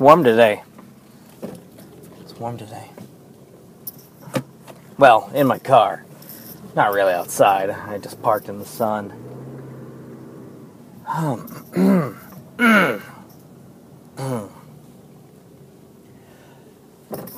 [0.00, 0.62] warm today.
[2.22, 2.90] It's warm today.
[4.96, 6.06] Well, in my car.
[6.74, 7.68] Not really outside.
[7.68, 9.12] I just parked in the sun.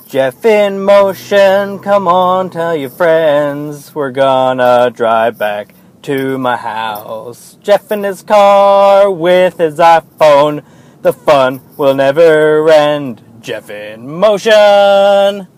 [0.07, 3.93] Jeff in motion, come on, tell your friends.
[3.93, 7.57] We're gonna drive back to my house.
[7.61, 10.63] Jeff in his car with his iPhone.
[11.03, 13.21] The fun will never end.
[13.41, 15.49] Jeff in motion.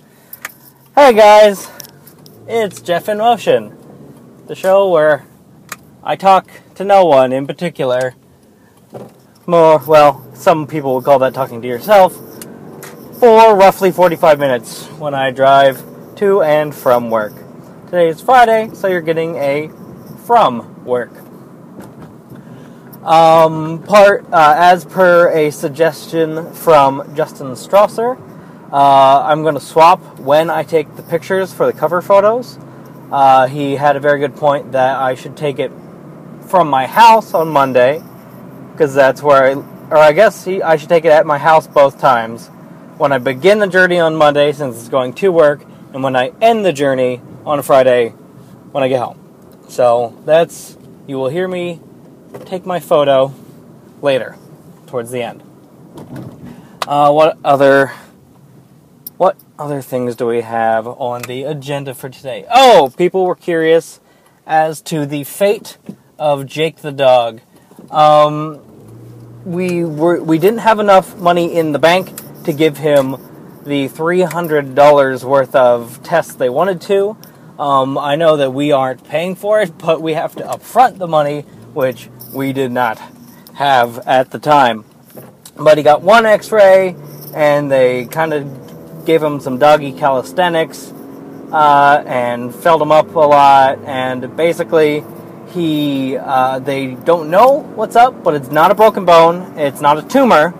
[0.95, 1.69] Hey guys,
[2.47, 3.77] it's Jeff in motion,
[4.47, 5.27] the show where
[6.03, 8.15] I talk to no one in particular.
[9.45, 12.15] More, well, some people would call that talking to yourself
[13.19, 15.83] for roughly 45 minutes when I drive
[16.15, 17.33] to and from work.
[17.85, 19.69] Today is Friday, so you're getting a
[20.25, 21.11] from work.
[23.05, 28.19] Um, part uh, as per a suggestion from Justin Strasser,
[28.71, 32.57] uh, I'm going to swap when I take the pictures for the cover photos.
[33.11, 35.71] Uh, he had a very good point that I should take it
[36.47, 38.01] from my house on Monday
[38.71, 39.53] because that's where I,
[39.91, 42.47] or I guess he, I should take it at my house both times
[42.97, 46.31] when I begin the journey on Monday, since it's going to work, and when I
[46.41, 48.09] end the journey on Friday
[48.71, 49.19] when I get home.
[49.67, 51.81] So that's, you will hear me
[52.39, 53.33] take my photo
[54.01, 54.37] later,
[54.87, 55.43] towards the end.
[56.87, 57.91] Uh, what other,
[59.17, 62.45] what other things do we have on the agenda for today?
[62.51, 63.99] Oh, people were curious
[64.45, 65.77] as to the fate
[66.19, 67.41] of Jake the dog.
[67.89, 68.61] Um,
[69.45, 72.11] we were we didn't have enough money in the bank
[72.45, 73.11] to give him
[73.63, 77.17] the $300 worth of tests they wanted to.
[77.57, 81.07] Um, I know that we aren't paying for it, but we have to upfront the
[81.07, 81.41] money,
[81.73, 82.99] which we did not
[83.53, 84.85] have at the time.
[85.57, 86.95] But he got one x ray,
[87.33, 90.91] and they kind of gave him some doggy calisthenics
[91.51, 93.79] uh, and filled him up a lot.
[93.85, 95.03] And basically,
[95.53, 99.97] he uh, they don't know what's up, but it's not a broken bone, it's not
[99.97, 100.53] a tumor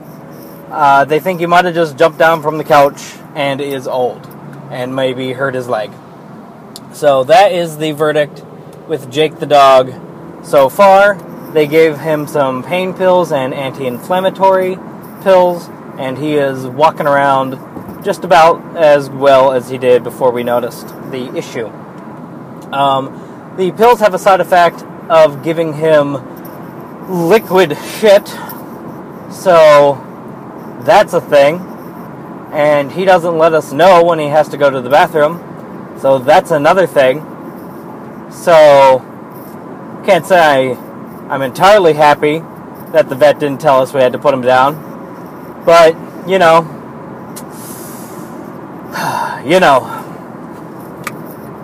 [0.69, 4.25] uh, they think he might have just jumped down from the couch and is old
[4.71, 5.91] and maybe hurt his leg.
[6.93, 8.43] So that is the verdict
[8.87, 9.93] with Jake the dog
[10.43, 11.15] so far.
[11.55, 14.77] They gave him some pain pills and anti inflammatory
[15.23, 20.43] pills, and he is walking around just about as well as he did before we
[20.43, 21.67] noticed the issue.
[22.73, 26.17] Um, the pills have a side effect of giving him
[27.29, 28.27] liquid shit,
[29.31, 29.95] so
[30.81, 31.61] that's a thing.
[32.51, 35.39] And he doesn't let us know when he has to go to the bathroom.
[36.01, 37.21] So that's another thing.
[38.29, 38.99] So,
[40.05, 40.84] can't say I,
[41.29, 42.39] I'm entirely happy
[42.91, 45.63] that the vet didn't tell us we had to put him down.
[45.65, 45.95] But,
[46.27, 46.61] you know,
[49.45, 49.91] you know.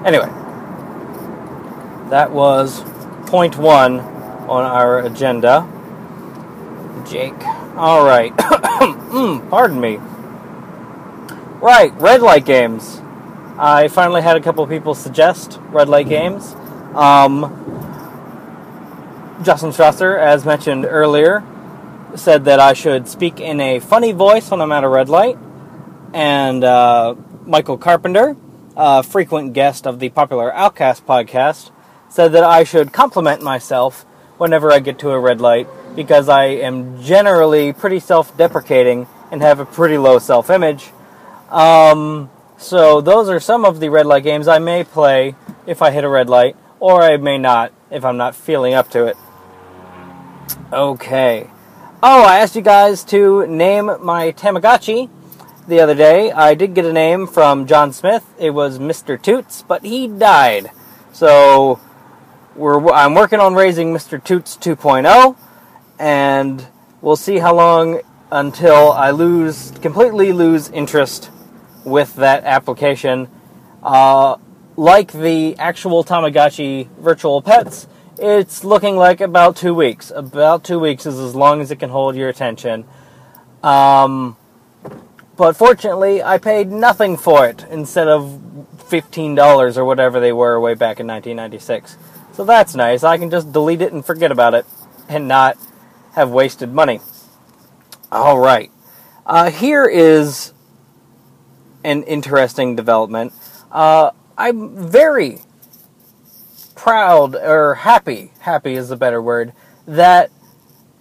[0.05, 0.29] Anyway,
[2.09, 2.83] that was
[3.27, 5.67] point one on our agenda.
[7.07, 7.45] Jake.
[7.75, 8.35] All right.
[8.37, 9.97] mm, pardon me.
[11.61, 12.99] Right, red light games.
[13.57, 16.55] I finally had a couple people suggest red light games.
[16.95, 17.80] Um,
[19.43, 21.43] Justin Strasser, as mentioned earlier,
[22.15, 25.37] said that I should speak in a funny voice when I'm at a red light.
[26.13, 27.15] And uh,
[27.45, 28.35] Michael Carpenter,
[28.77, 31.71] a frequent guest of the popular Outcast podcast,
[32.07, 34.03] said that I should compliment myself
[34.37, 39.41] whenever I get to a red light because I am generally pretty self deprecating and
[39.41, 40.91] have a pretty low self image.
[41.49, 45.35] Um, so, those are some of the red light games I may play
[45.65, 48.89] if I hit a red light, or I may not if I'm not feeling up
[48.91, 49.17] to it.
[50.73, 51.49] Okay.
[52.01, 55.09] Oh, I asked you guys to name my Tamagotchi
[55.67, 56.31] the other day.
[56.31, 58.23] I did get a name from John Smith.
[58.39, 59.21] It was Mr.
[59.21, 60.71] Toots, but he died.
[61.11, 61.81] So,
[62.55, 64.23] we're, I'm working on raising Mr.
[64.23, 65.35] Toots 2.0
[65.99, 66.65] and
[67.01, 67.99] we'll see how long
[68.31, 71.31] until I lose completely lose interest
[71.83, 73.27] with that application.
[73.83, 74.37] Uh,
[74.77, 77.87] like the actual Tamagotchi virtual pets,
[78.21, 80.11] it's looking like about two weeks.
[80.15, 82.85] About two weeks is as long as it can hold your attention.
[83.63, 84.37] Um,
[85.35, 88.39] but fortunately, I paid nothing for it instead of
[88.89, 91.97] $15 or whatever they were way back in 1996.
[92.33, 93.03] So that's nice.
[93.03, 94.67] I can just delete it and forget about it
[95.09, 95.57] and not
[96.13, 96.99] have wasted money.
[98.11, 98.71] All right.
[99.25, 100.53] Uh, here is
[101.83, 103.33] an interesting development.
[103.71, 105.39] Uh, I'm very
[106.81, 109.53] proud or happy, happy is a better word,
[109.85, 110.31] that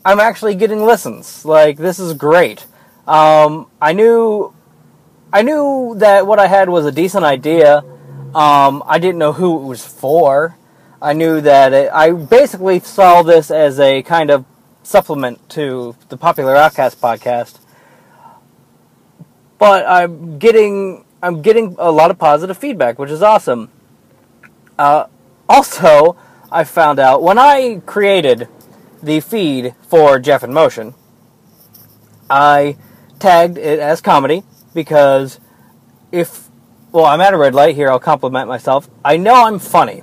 [0.05, 1.43] I'm actually getting listens.
[1.43, 2.67] Like, this is great.
[3.09, 4.53] Um, I knew,
[5.33, 7.79] I knew that what I had was a decent idea.
[8.35, 10.55] Um, I didn't know who it was for.
[11.01, 14.45] I knew that it, I basically saw this as a kind of
[14.83, 17.59] supplement to the popular Outcast podcast.
[19.59, 23.71] But I'm getting I'm getting a lot of positive feedback, which is awesome.
[24.79, 25.07] Uh,
[25.51, 26.17] also,
[26.53, 28.49] I found out when I created
[29.03, 30.95] the feed for Jeff in Motion,
[32.31, 32.77] I
[33.19, 35.41] tagged it as comedy because
[36.13, 36.49] if
[36.93, 37.89] well, I'm at a red light here.
[37.89, 38.89] I'll compliment myself.
[39.05, 40.03] I know I'm funny.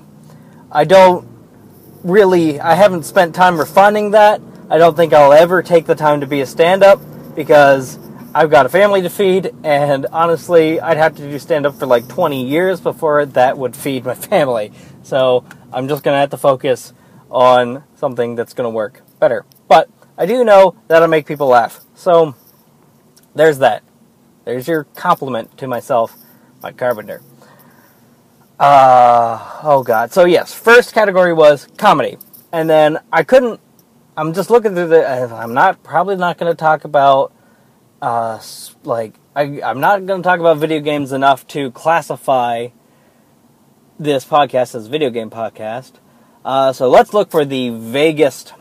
[0.72, 1.28] I don't
[2.04, 2.60] really.
[2.60, 4.42] I haven't spent time refining that.
[4.70, 7.00] I don't think I'll ever take the time to be a stand-up
[7.36, 7.98] because
[8.34, 12.08] I've got a family to feed, and honestly, I'd have to do stand-up for like
[12.08, 14.72] 20 years before that would feed my family.
[15.08, 16.92] So I'm just gonna have to focus
[17.32, 19.46] on something that's gonna work better.
[19.70, 21.80] But I do know that'll make people laugh.
[21.96, 22.36] So
[23.34, 23.84] there's that.
[24.44, 26.14] There's your compliment to myself,
[26.62, 27.22] Mike Carpenter.
[28.60, 30.12] Uh, oh god.
[30.12, 32.18] So yes, first category was comedy.
[32.52, 33.62] And then I couldn't
[34.18, 37.32] I'm just looking through the I'm not probably not going to talk about
[38.02, 38.42] uh
[38.84, 42.70] like I I'm not going to talk about video games enough to classify
[44.00, 45.94] this podcast as a video game podcast.
[46.46, 48.54] Uh, so let's look for the vaguest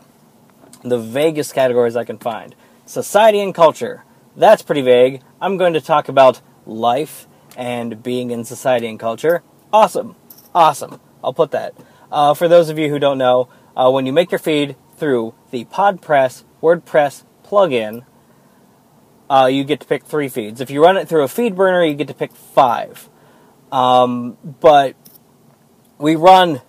[0.83, 2.55] the vaguest categories I can find.
[2.85, 4.03] Society and culture.
[4.35, 5.21] That's pretty vague.
[5.41, 9.43] I'm going to talk about life and being in society and culture.
[9.73, 10.15] Awesome.
[10.53, 10.99] Awesome.
[11.23, 11.73] I'll put that.
[12.11, 15.33] Uh, for those of you who don't know, uh, when you make your feed through
[15.51, 18.05] the PodPress WordPress plugin,
[19.29, 20.61] uh, you get to pick three feeds.
[20.61, 23.09] If you run it through a feed burner, you get to pick five.
[23.71, 24.95] Um, but
[25.97, 26.61] we run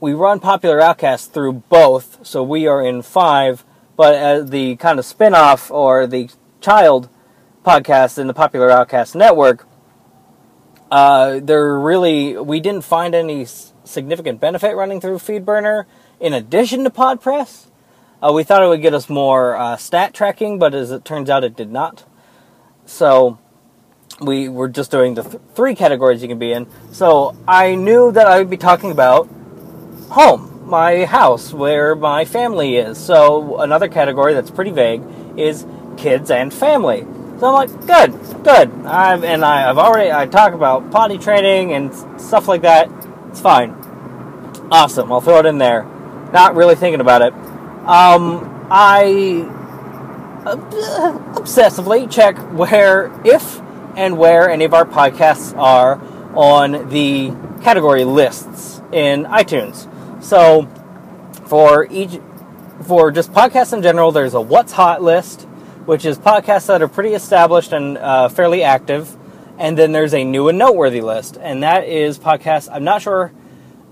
[0.00, 3.64] we run Popular Outcast through both, so we are in five.
[3.96, 6.30] But the kind of spin-off or the
[6.62, 7.10] child
[7.66, 9.68] podcast in the Popular Outcast network,
[10.90, 13.44] uh, there really we didn't find any
[13.84, 15.84] significant benefit running through FeedBurner
[16.18, 17.66] in addition to PodPress.
[18.22, 21.28] Uh, we thought it would get us more uh, stat tracking, but as it turns
[21.28, 22.04] out, it did not.
[22.86, 23.38] So
[24.20, 26.66] we were just doing the th- three categories you can be in.
[26.92, 29.28] So I knew that I would be talking about
[30.10, 32.98] home, my house, where my family is.
[32.98, 35.02] So another category that's pretty vague
[35.36, 37.06] is kids and family.
[37.38, 38.12] So I'm like, good,
[38.44, 38.70] good.
[38.86, 42.90] I've, and I, have already I talk about potty training and stuff like that.
[43.30, 43.70] It's fine.
[44.70, 45.10] Awesome.
[45.10, 45.84] I'll throw it in there.
[46.32, 47.32] Not really thinking about it.
[47.88, 49.48] Um, I
[50.44, 53.60] obsessively check where, if
[54.00, 56.00] and where any of our podcasts are
[56.34, 57.30] on the
[57.62, 59.86] category lists in iTunes.
[60.24, 60.66] So
[61.44, 62.18] for each
[62.84, 65.42] for just podcasts in general, there's a what's hot list,
[65.84, 69.14] which is podcasts that are pretty established and uh, fairly active,
[69.58, 72.70] and then there's a new and noteworthy list, and that is podcasts.
[72.72, 73.32] I'm not sure.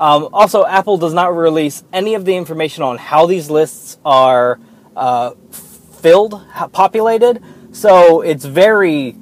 [0.01, 4.59] Um, also, Apple does not release any of the information on how these lists are
[4.97, 7.43] uh, filled, populated.
[7.73, 9.17] So it's very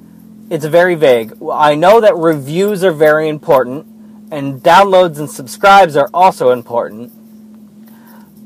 [0.49, 1.33] it's very vague.
[1.51, 3.85] I know that reviews are very important,
[4.31, 7.11] and downloads and subscribes are also important.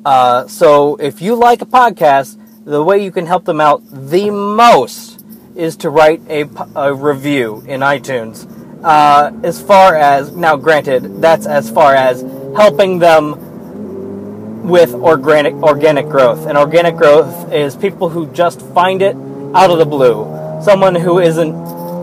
[0.03, 4.29] Uh, so if you like a podcast, the way you can help them out the
[4.31, 5.23] most
[5.55, 8.47] is to write a, a review in iTunes.
[8.83, 12.21] Uh, as far as now, granted, that's as far as
[12.55, 16.47] helping them with organic organic growth.
[16.47, 19.15] And organic growth is people who just find it
[19.53, 20.25] out of the blue.
[20.63, 21.53] Someone who isn't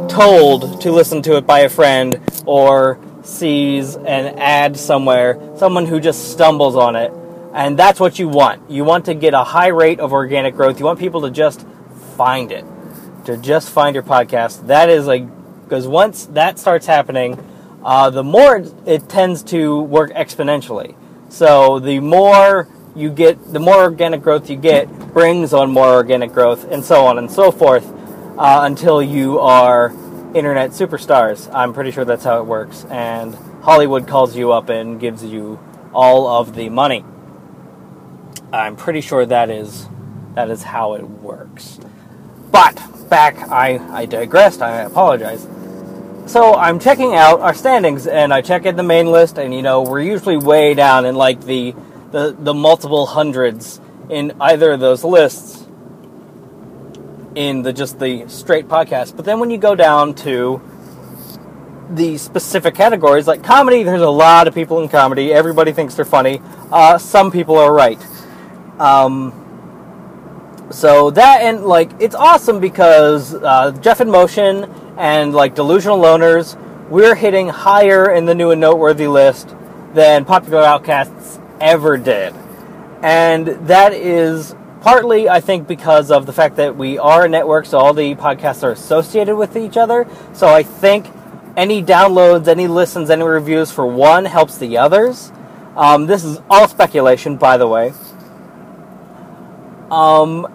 [0.08, 6.00] told to listen to it by a friend or sees an ad somewhere, someone who
[6.00, 7.12] just stumbles on it.
[7.52, 8.70] And that's what you want.
[8.70, 10.78] You want to get a high rate of organic growth.
[10.78, 11.66] You want people to just
[12.16, 12.64] find it,
[13.24, 14.66] to just find your podcast.
[14.66, 15.26] That is like,
[15.64, 17.38] because once that starts happening,
[17.84, 20.94] uh, the more it tends to work exponentially.
[21.28, 26.32] So the more you get, the more organic growth you get brings on more organic
[26.32, 27.86] growth, and so on and so forth
[28.38, 29.92] uh, until you are
[30.35, 31.52] internet superstars.
[31.52, 32.85] I'm pretty sure that's how it works.
[32.88, 35.59] And Hollywood calls you up and gives you
[35.92, 37.04] all of the money.
[38.52, 39.88] I'm pretty sure that is
[40.35, 41.80] that is how it works.
[42.52, 42.80] But
[43.11, 44.62] back, I, I digressed.
[44.62, 45.47] I apologize.
[46.26, 49.62] So I'm checking out our standings, and I check in the main list, and you
[49.62, 51.75] know we're usually way down in like the
[52.12, 55.57] the, the multiple hundreds in either of those lists
[57.35, 59.16] in the just the straight podcast.
[59.16, 60.61] But then when you go down to
[61.90, 65.32] the specific categories, like comedy, there's a lot of people in comedy.
[65.32, 66.40] Everybody thinks they're funny.
[66.70, 67.99] Uh, some people are right.
[68.78, 69.32] Um,
[70.70, 74.64] so that and like it's awesome because uh, Jeff in Motion
[74.99, 76.58] and like Delusional Loners,
[76.90, 79.54] we're hitting higher in the new and noteworthy list
[79.94, 82.35] than Popular Outcasts ever did,
[83.02, 87.66] and that is partly I think because of the fact that we are a network,
[87.66, 90.06] so all the podcasts are associated with each other.
[90.32, 91.06] So I think
[91.56, 95.32] any downloads, any listens, any reviews for one helps the others.
[95.76, 97.92] Um, this is all speculation, by the way.
[99.90, 100.47] Um,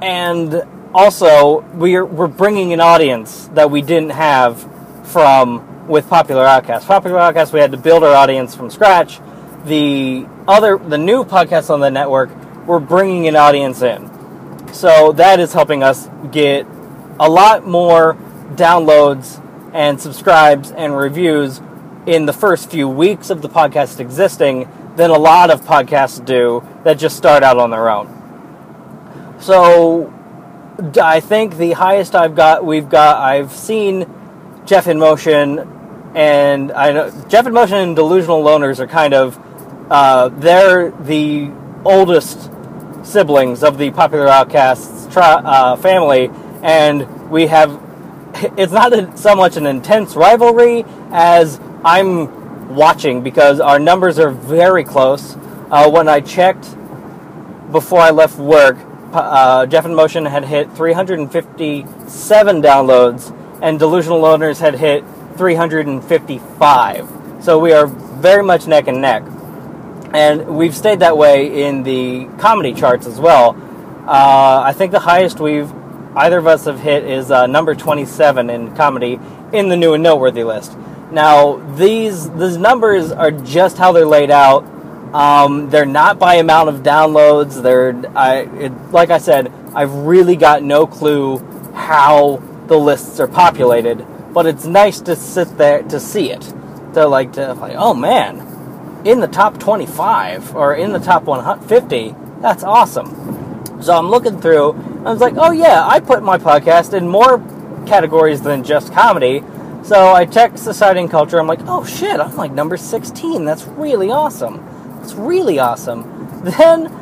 [0.00, 0.62] and
[0.94, 4.62] also we're we're bringing an audience that we didn't have
[5.08, 6.86] from with Popular Outcast.
[6.86, 9.20] Popular Outcast, we had to build our audience from scratch.
[9.64, 12.30] The other, the new podcasts on the network,
[12.66, 14.10] we're bringing an audience in.
[14.72, 16.66] So that is helping us get
[17.20, 18.14] a lot more
[18.54, 19.40] downloads
[19.72, 21.60] and subscribes and reviews
[22.06, 26.62] in the first few weeks of the podcast existing than a lot of podcasts do
[26.84, 28.10] that just start out on their own.
[29.40, 30.12] So
[31.00, 34.08] I think the highest I've got, we've got, I've seen
[34.64, 35.58] Jeff in Motion,
[36.14, 39.38] and I know Jeff in Motion and Delusional Loners are kind of,
[39.90, 41.50] uh, they're the
[41.84, 42.50] oldest
[43.04, 46.30] siblings of the Popular Outcasts tri- uh, family,
[46.62, 47.80] and we have.
[48.58, 54.30] It's not a, so much an intense rivalry as I'm watching because our numbers are
[54.30, 55.36] very close.
[55.70, 56.64] Uh, when I checked
[57.70, 58.76] before I left work,
[59.12, 63.32] uh, Jeff in Motion had hit 357 downloads,
[63.62, 65.04] and Delusional Loners had hit
[65.36, 67.08] 355.
[67.40, 69.22] So we are very much neck and neck.
[70.14, 73.56] And we've stayed that way in the comedy charts as well.
[74.06, 75.72] Uh, I think the highest we've
[76.16, 79.18] either of us have hit is uh, number 27 in comedy
[79.52, 80.76] in the new and noteworthy list.
[81.10, 84.64] Now, these these numbers are just how they're laid out
[85.14, 87.62] um, they're not by amount of downloads.
[87.62, 91.38] They're I, it, like I said, I've really got no clue
[91.72, 96.40] how the lists are populated, but it's nice to sit there to see it.
[96.94, 98.38] To like to like, oh man,
[99.04, 103.82] in the top 25 or in the top 150, that's awesome.
[103.82, 104.72] So I'm looking through.
[105.04, 107.38] I was like, oh yeah, I put my podcast in more
[107.86, 109.42] categories than just comedy.
[109.82, 111.38] So I checked society and culture.
[111.38, 113.44] I'm like, oh shit, I'm like number 16.
[113.44, 114.64] That's really awesome.
[115.00, 116.12] That's really awesome.
[116.44, 116.92] Then,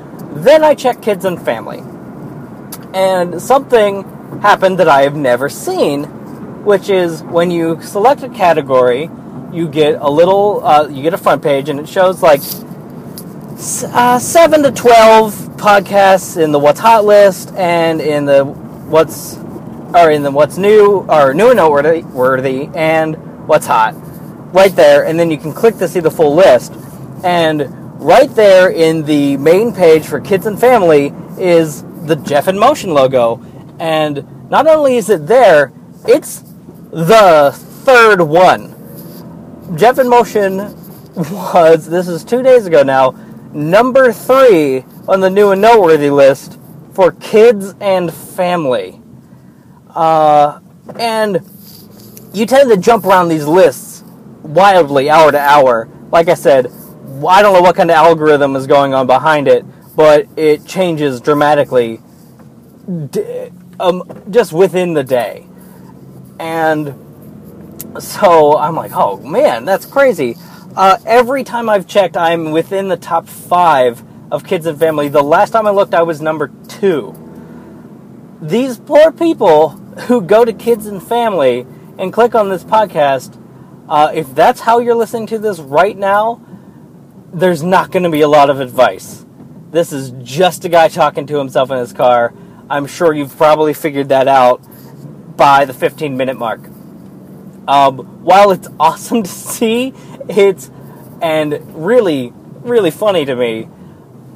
[0.44, 1.82] then I check kids and family,
[2.94, 4.04] and something
[4.40, 6.04] happened that I have never seen,
[6.64, 9.10] which is when you select a category,
[9.52, 12.40] you get a little, uh, you get a front page, and it shows like
[13.94, 19.36] uh, seven to twelve podcasts in the What's Hot list and in the What's
[19.94, 23.16] or in the What's New or New and Noteworthy worthy, and
[23.46, 23.94] What's Hot,
[24.54, 26.72] right there, and then you can click to see the full list.
[27.22, 32.58] And right there in the main page for kids and family is the Jeff in
[32.58, 33.40] Motion logo.
[33.78, 35.72] And not only is it there,
[36.06, 36.42] it's
[36.90, 37.52] the
[37.84, 38.71] third one.
[39.74, 40.58] Jeff in Motion
[41.14, 43.12] was, this is two days ago now,
[43.54, 46.58] number three on the new and noteworthy list
[46.92, 49.00] for kids and family.
[49.88, 50.60] Uh,
[50.98, 51.40] and
[52.34, 54.04] you tend to jump around these lists
[54.42, 55.88] wildly hour to hour.
[56.10, 56.66] Like I said,
[57.26, 59.64] I don't know what kind of algorithm is going on behind it,
[59.96, 62.00] but it changes dramatically
[63.80, 65.46] um, just within the day.
[66.38, 66.94] And
[68.00, 70.36] so I'm like, oh man, that's crazy.
[70.74, 75.08] Uh, every time I've checked, I'm within the top five of kids and family.
[75.08, 77.18] The last time I looked, I was number two.
[78.40, 79.70] These poor people
[80.08, 81.66] who go to kids and family
[81.98, 83.38] and click on this podcast,
[83.88, 86.40] uh, if that's how you're listening to this right now,
[87.32, 89.24] there's not going to be a lot of advice.
[89.70, 92.32] This is just a guy talking to himself in his car.
[92.70, 94.62] I'm sure you've probably figured that out
[95.36, 96.71] by the 15 minute mark.
[97.68, 99.94] Um, while it's awesome to see,
[100.28, 100.70] it's
[101.20, 103.68] and really, really funny to me.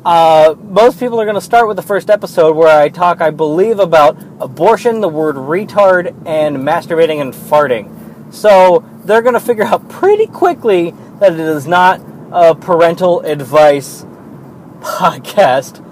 [0.04, 3.30] Uh, most people are going to start with the first episode where I talk, I
[3.30, 8.32] believe, about abortion, the word retard, and masturbating and farting.
[8.32, 14.04] So they're going to figure out pretty quickly that it is not a parental advice
[14.78, 15.82] podcast.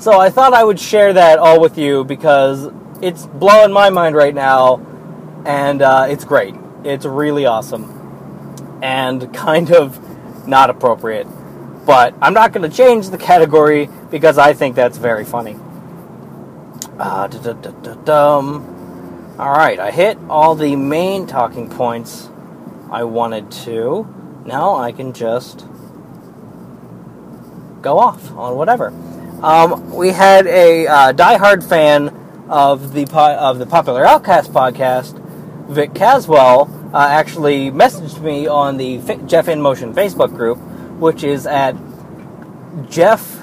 [0.00, 2.70] So I thought I would share that all with you because
[3.02, 4.76] it's blowing my mind right now,
[5.44, 6.54] and uh, it's great.
[6.84, 7.98] It's really awesome
[8.82, 11.26] and kind of not appropriate.
[11.86, 15.56] But I'm not going to change the category because I think that's very funny.
[16.98, 17.28] Uh,
[19.38, 22.28] all right, I hit all the main talking points
[22.90, 24.06] I wanted to.
[24.44, 25.66] Now I can just
[27.80, 28.88] go off on whatever.
[29.42, 32.08] Um, we had a uh, diehard fan
[32.48, 35.16] of the po- of the Popular Outcast podcast,
[35.68, 40.58] Vic Caswell, uh, actually messaged me on the F- Jeff in Motion Facebook group,
[40.98, 41.76] which is at
[42.88, 43.42] Jeff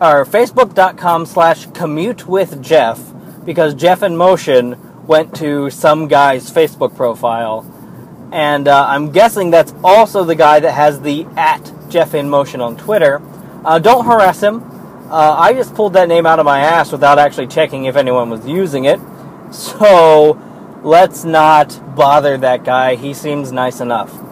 [0.00, 3.12] or Facebook.com slash commute with Jeff
[3.44, 4.76] because Jeff in Motion
[5.08, 7.66] went to some guy's Facebook profile.
[8.32, 12.60] And uh, I'm guessing that's also the guy that has the at Jeff in Motion
[12.60, 13.20] on Twitter.
[13.64, 14.62] Uh, don't harass him.
[15.10, 18.30] Uh, I just pulled that name out of my ass without actually checking if anyone
[18.30, 19.00] was using it.
[19.50, 20.38] So
[20.82, 22.96] let's not bother that guy.
[22.96, 24.12] He seems nice enough.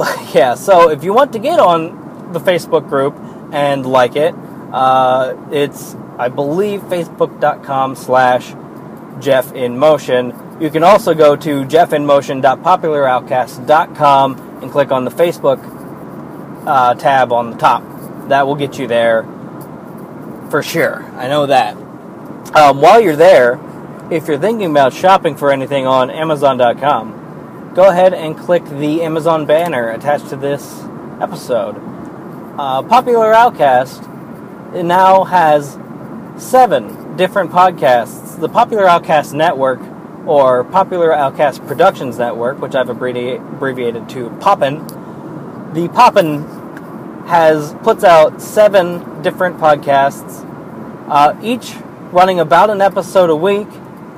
[0.00, 3.14] But yeah, so if you want to get on the Facebook group
[3.52, 4.34] and like it,
[4.72, 8.54] uh, it's I believe facebook.com slash
[9.20, 10.32] Jeff in Motion.
[10.60, 15.58] You can also go to jeffinmotion.popularoutcast.com and click on the Facebook
[16.66, 17.82] uh, tab on the top.
[18.28, 19.24] That will get you there
[20.50, 21.02] for sure.
[21.16, 21.76] I know that.
[22.54, 23.58] Um, while you're there,
[24.10, 29.46] if you're thinking about shopping for anything on Amazon.com, go ahead and click the Amazon
[29.46, 30.82] banner attached to this
[31.20, 31.76] episode.
[32.58, 34.02] Uh, Popular Outcast
[34.74, 35.78] now has
[36.36, 38.38] seven different podcasts.
[38.40, 39.80] The Popular Outcast Network,
[40.26, 44.84] or Popular Outcast Productions Network, which I've abbreviated to Poppin.
[45.72, 46.42] The Poppin
[47.26, 50.44] has puts out seven different podcasts,
[51.08, 51.76] uh, each
[52.10, 53.68] running about an episode a week,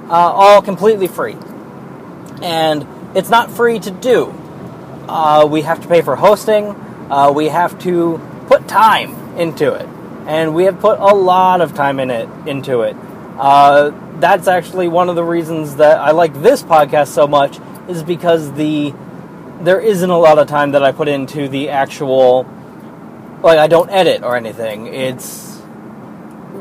[0.09, 1.37] uh, all completely free.
[2.43, 4.35] And it's not free to do.
[5.09, 6.71] Uh, we have to pay for hosting.
[7.11, 9.89] Uh, we have to put time into it
[10.27, 12.97] and we have put a lot of time in it into it.
[13.39, 13.91] Uh,
[14.21, 18.53] that's actually one of the reasons that I like this podcast so much is because
[18.53, 18.95] the
[19.61, 22.45] there isn't a lot of time that I put into the actual
[23.43, 24.87] like I don't edit or anything.
[24.87, 25.61] It's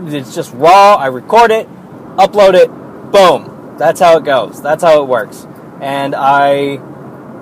[0.05, 0.95] it's just raw.
[0.95, 1.69] I record it,
[2.15, 2.69] upload it,
[3.11, 3.75] boom.
[3.77, 4.61] That's how it goes.
[4.61, 5.47] That's how it works.
[5.79, 6.75] And I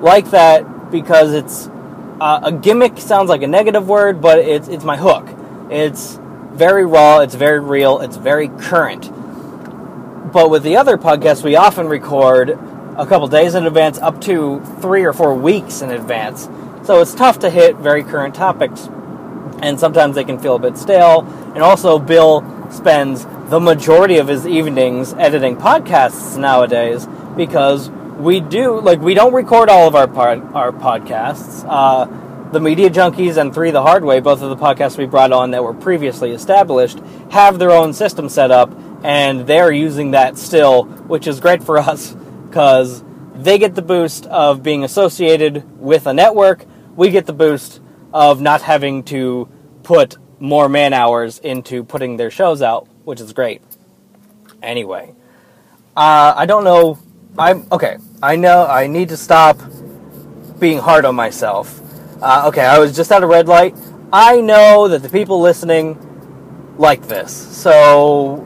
[0.02, 1.68] like that because it's
[2.22, 5.28] uh, a gimmick sounds like a negative word, but it's it's my hook
[5.70, 6.16] it's
[6.52, 9.12] very raw, it's very real, it's very current.
[10.32, 12.50] But with the other podcasts, we often record
[12.98, 16.50] a couple days in advance, up to three or four weeks in advance.
[16.84, 18.88] So it's tough to hit very current topics,
[19.62, 21.22] and sometimes they can feel a bit stale.
[21.54, 28.80] And also, Bill spends the majority of his evenings editing podcasts nowadays because we do
[28.80, 31.66] like we don't record all of our pod, our podcasts.
[31.68, 32.06] Uh,
[32.52, 35.52] the Media Junkies and Three the Hard Way, both of the podcasts we brought on
[35.52, 37.00] that were previously established,
[37.32, 38.72] have their own system set up,
[39.04, 42.14] and they're using that still, which is great for us
[42.48, 43.04] because
[43.36, 46.66] they get the boost of being associated with a network.
[46.96, 47.82] We get the boost
[48.14, 49.48] of not having to
[49.84, 53.62] put more man hours into putting their shows out, which is great.
[54.62, 55.14] Anyway,
[55.98, 57.00] uh, I don't know.
[57.38, 57.98] I'm okay.
[58.22, 59.58] I know I need to stop
[60.60, 61.80] being hard on myself
[62.22, 63.76] uh, okay, I was just at a red light.
[64.12, 65.98] I know that the people listening
[66.78, 68.46] like this, so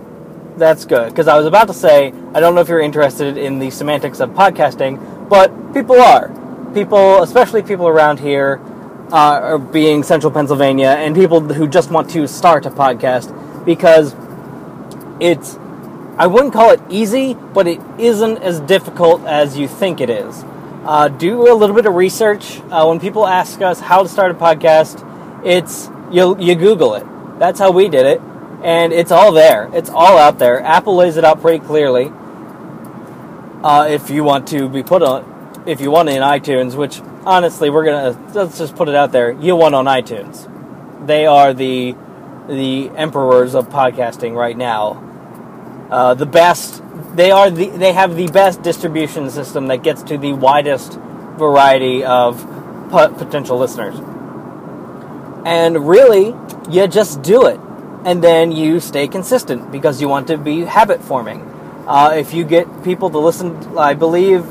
[0.57, 1.09] that's good.
[1.09, 4.19] Because I was about to say, I don't know if you're interested in the semantics
[4.19, 6.29] of podcasting, but people are.
[6.73, 8.61] People, especially people around here,
[9.11, 14.15] uh, being central Pennsylvania, and people who just want to start a podcast because
[15.19, 15.55] it's,
[16.17, 20.43] I wouldn't call it easy, but it isn't as difficult as you think it is.
[20.85, 22.59] Uh, do a little bit of research.
[22.69, 24.99] Uh, when people ask us how to start a podcast,
[25.45, 27.05] it's you you Google it.
[27.39, 28.21] That's how we did it,
[28.63, 29.69] and it's all there.
[29.73, 30.61] It's all out there.
[30.61, 32.11] Apple lays it out pretty clearly.
[33.63, 37.01] Uh, if you want to be put on, if you want it in iTunes, which
[37.25, 39.31] honestly we're gonna let's just put it out there.
[39.31, 40.49] You want on iTunes.
[41.07, 41.95] They are the
[42.47, 45.09] the emperors of podcasting right now.
[45.89, 46.81] Uh, the best
[47.15, 50.93] they are the they have the best distribution system that gets to the widest
[51.37, 52.41] variety of
[52.89, 53.97] potential listeners.
[55.45, 56.35] And really,
[56.69, 57.59] you just do it,
[58.05, 61.41] and then you stay consistent because you want to be habit forming.
[61.87, 64.45] Uh, if you get people to listen, I believe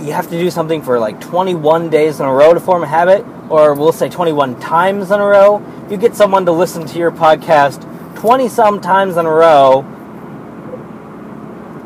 [0.00, 2.86] you have to do something for like 21 days in a row to form a
[2.86, 5.62] habit, or we'll say 21 times in a row.
[5.90, 7.86] You get someone to listen to your podcast
[8.16, 9.82] 20 some times in a row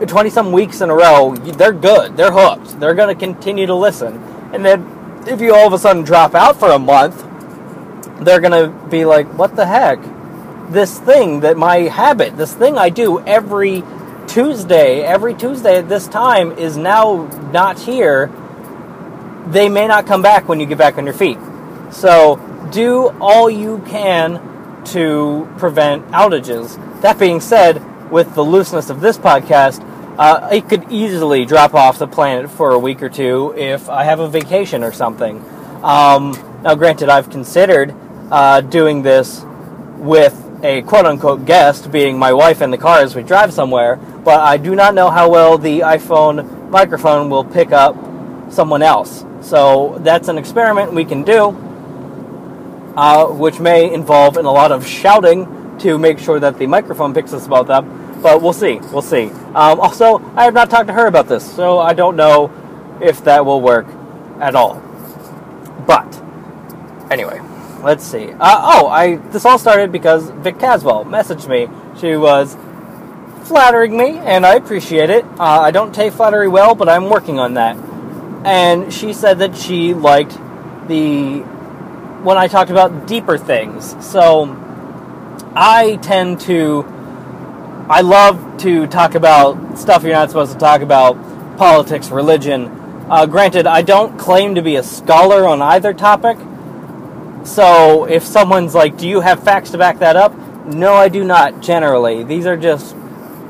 [0.06, 2.16] 20 some weeks in a row, they're good.
[2.16, 2.80] They're hooked.
[2.80, 4.22] They're going to continue to listen.
[4.52, 7.22] And then if you all of a sudden drop out for a month,
[8.24, 10.00] they're going to be like, what the heck?
[10.70, 13.82] This thing that my habit, this thing I do every
[14.34, 18.32] Tuesday, every Tuesday at this time is now not here.
[19.46, 21.38] They may not come back when you get back on your feet.
[21.92, 22.40] So
[22.72, 26.74] do all you can to prevent outages.
[27.00, 29.86] That being said, with the looseness of this podcast,
[30.18, 34.02] uh, it could easily drop off the planet for a week or two if I
[34.02, 35.36] have a vacation or something.
[35.84, 36.32] Um,
[36.64, 37.94] now, granted, I've considered
[38.32, 39.44] uh, doing this
[39.98, 43.96] with a quote unquote guest, being my wife in the car as we drive somewhere,
[43.96, 47.94] but I do not know how well the iPhone microphone will pick up
[48.50, 49.26] someone else.
[49.42, 51.50] So that's an experiment we can do,
[52.96, 57.12] uh, which may involve in a lot of shouting to make sure that the microphone
[57.12, 57.84] picks us both up.
[58.22, 58.76] But we'll see.
[58.90, 59.26] We'll see.
[59.54, 62.50] Um, also, I have not talked to her about this, so I don't know
[63.02, 63.86] if that will work
[64.40, 64.80] at all.
[65.86, 66.22] But
[67.10, 67.38] anyway,
[67.84, 68.30] let's see.
[68.30, 71.68] Uh, oh, I this all started because Vic Caswell messaged me.
[72.00, 72.56] She was
[73.44, 75.24] flattering me, and I appreciate it.
[75.38, 77.76] Uh, I don't take flattery well, but I'm working on that.
[78.44, 80.32] And she said that she liked
[80.88, 81.40] the
[82.24, 83.94] when I talked about deeper things.
[84.04, 84.44] So
[85.54, 86.84] I tend to
[87.88, 91.18] I love to talk about stuff you're not supposed to talk about,
[91.58, 92.66] politics, religion.
[93.10, 96.38] Uh, granted, I don't claim to be a scholar on either topic.
[97.44, 100.34] So if someone's like, "Do you have facts to back that up?"
[100.66, 101.60] No, I do not.
[101.60, 102.96] Generally, these are just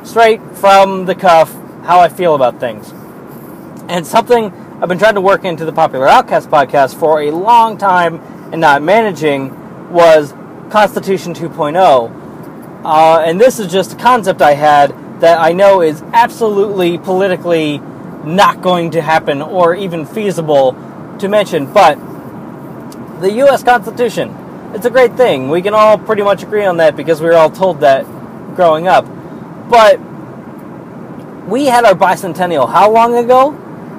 [0.03, 1.55] straight from the cuff
[1.85, 2.93] how I feel about things.
[3.89, 7.79] And something I've been trying to work into the Popular Outcast podcast for a long
[7.79, 8.21] time
[8.53, 10.35] and not managing was
[10.71, 12.85] Constitution 2.0.
[12.85, 17.79] Uh, and this is just a concept I had that I know is absolutely politically
[18.25, 20.73] not going to happen or even feasible
[21.21, 21.73] to mention.
[21.73, 21.99] But
[23.21, 23.63] the U.S.
[23.63, 25.49] Constitution, it's a great thing.
[25.49, 28.05] We can all pretty much agree on that because we were all told that
[28.57, 29.05] growing up.
[29.69, 29.99] But
[31.49, 33.53] we had our bicentennial how long ago?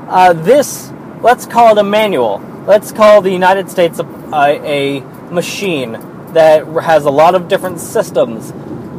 [0.09, 2.39] Uh, this, let's call it a manual.
[2.65, 5.01] Let's call the United States a, a, a
[5.31, 5.93] machine
[6.33, 8.51] that has a lot of different systems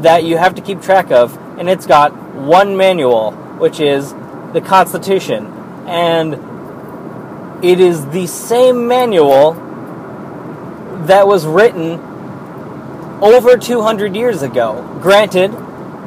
[0.02, 4.12] that you have to keep track of, and it's got one manual, which is
[4.52, 5.46] the Constitution.
[5.86, 9.54] And it is the same manual
[11.06, 12.00] that was written
[13.22, 14.98] over 200 years ago.
[15.00, 15.52] Granted,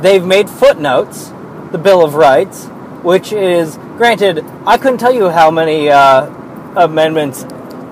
[0.01, 1.31] they've made footnotes,
[1.71, 2.65] the Bill of Rights,
[3.03, 6.25] which is, granted, I couldn't tell you how many uh,
[6.75, 7.43] amendments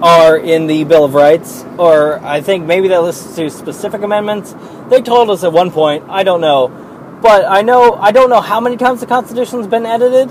[0.02, 4.54] are in the Bill of Rights, or I think maybe that lists to specific amendments.
[4.90, 6.68] They told us at one point, I don't know.
[7.22, 10.30] But I know I don't know how many times the Constitution's been edited.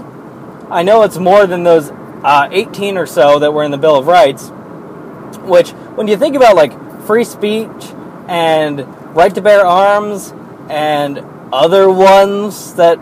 [0.70, 3.96] I know it's more than those uh, 18 or so that were in the Bill
[3.96, 4.50] of Rights.
[5.42, 6.72] Which, when you think about like
[7.06, 7.70] free speech
[8.28, 8.80] and
[9.16, 10.32] right to bear arms
[10.68, 11.18] and
[11.52, 12.98] other ones that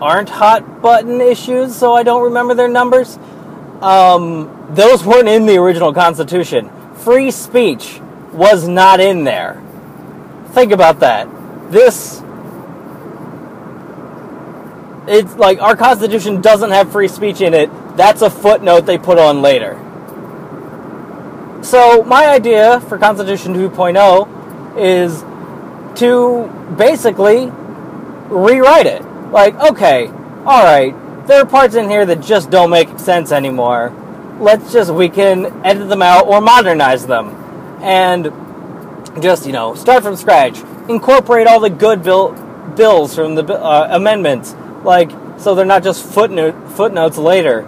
[0.00, 3.18] aren't hot button issues, so I don't remember their numbers.
[3.80, 6.70] Um, those weren't in the original Constitution.
[6.96, 8.00] Free speech
[8.32, 9.62] was not in there.
[10.48, 11.28] Think about that.
[11.70, 12.22] This.
[15.06, 17.70] It's like our Constitution doesn't have free speech in it.
[17.96, 19.83] That's a footnote they put on later.
[21.64, 25.22] So, my idea for Constitution 2.0 is
[25.98, 27.50] to basically
[28.28, 29.02] rewrite it.
[29.30, 30.94] Like, okay, alright,
[31.26, 33.94] there are parts in here that just don't make sense anymore.
[34.38, 37.30] Let's just, we can edit them out or modernize them.
[37.80, 38.24] And
[39.22, 40.58] just, you know, start from scratch.
[40.90, 42.32] Incorporate all the good bill,
[42.76, 44.54] bills from the uh, amendments.
[44.82, 47.64] Like, so they're not just footnote, footnotes later.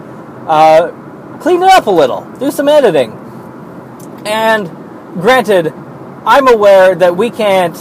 [0.47, 0.91] Uh,
[1.39, 2.21] clean it up a little.
[2.37, 3.23] Do some editing.
[4.27, 4.67] And
[5.21, 5.67] granted,
[6.25, 7.77] I'm aware that we can't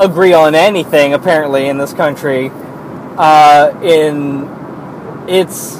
[0.00, 2.50] agree on anything, apparently, in this country.
[3.16, 4.48] Uh, in
[5.28, 5.76] it's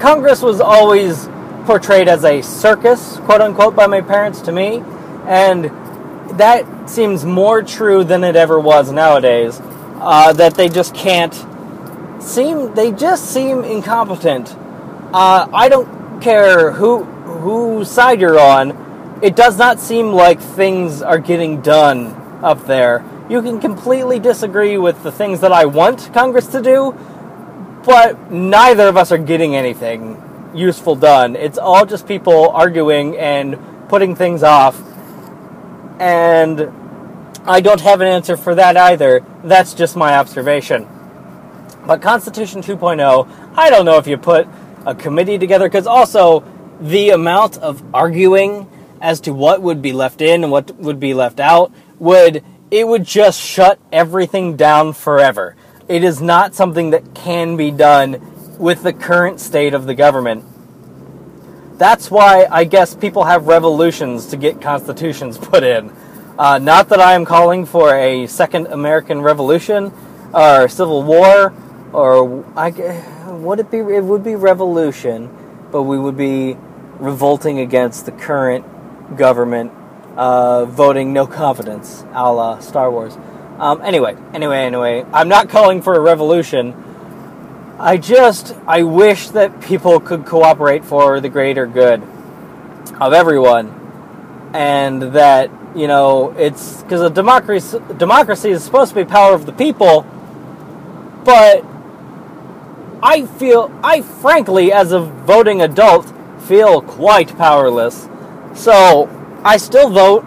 [0.00, 1.28] Congress was always
[1.66, 4.82] portrayed as a circus, quote unquote, by my parents to me,
[5.26, 5.66] and
[6.38, 9.60] that seems more true than it ever was nowadays.
[10.00, 11.34] Uh, that they just can't
[12.18, 14.56] seem, they just seem incompetent.
[15.12, 17.04] Uh, I don't care who
[17.44, 19.18] whose side you're on.
[19.22, 22.06] It does not seem like things are getting done
[22.42, 23.04] up there.
[23.28, 26.92] You can completely disagree with the things that I want Congress to do,
[27.84, 30.22] but neither of us are getting anything
[30.54, 31.36] useful done.
[31.36, 33.58] It's all just people arguing and
[33.90, 34.80] putting things off.
[36.00, 36.72] And
[37.44, 39.22] I don't have an answer for that either.
[39.42, 40.88] That's just my observation.
[41.86, 44.48] But Constitution 2.0, I don't know if you put
[44.86, 46.42] a committee together, because also
[46.84, 48.68] the amount of arguing
[49.00, 52.86] as to what would be left in and what would be left out would it
[52.86, 55.56] would just shut everything down forever.
[55.88, 60.44] It is not something that can be done with the current state of the government.
[61.78, 65.90] That's why I guess people have revolutions to get constitutions put in.
[66.38, 69.92] Uh, not that I am calling for a second American Revolution
[70.34, 71.54] or Civil War,
[71.92, 72.70] or I
[73.30, 73.78] would it be?
[73.78, 75.30] It would be revolution,
[75.70, 76.56] but we would be
[76.98, 78.64] revolting against the current
[79.16, 79.72] government,
[80.16, 83.16] uh, voting no confidence, a la Star Wars.
[83.58, 86.74] Um, anyway, anyway, anyway, I'm not calling for a revolution.
[87.78, 92.02] I just I wish that people could cooperate for the greater good
[93.00, 99.04] of everyone, and that you know it's because a democracy democracy is supposed to be
[99.04, 100.02] power of the people,
[101.24, 101.64] but
[103.02, 106.13] I feel I frankly as a voting adult
[106.46, 108.08] feel quite powerless.
[108.54, 109.08] So
[109.44, 110.24] I still vote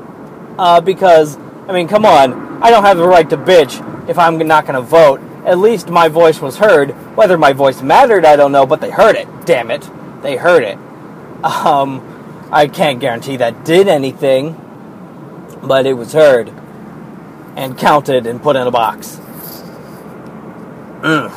[0.57, 4.37] uh, because I mean, come on, I don't have the right to bitch if I'm
[4.37, 6.91] not going to vote at least my voice was heard.
[7.15, 9.27] Whether my voice mattered, I don't know, but they heard it.
[9.45, 9.89] Damn it.
[10.21, 10.77] They heard it.
[11.43, 14.55] Um, I can't guarantee that did anything,
[15.63, 16.49] but it was heard
[17.55, 19.21] and counted and put in a box.
[21.01, 21.29] Mm.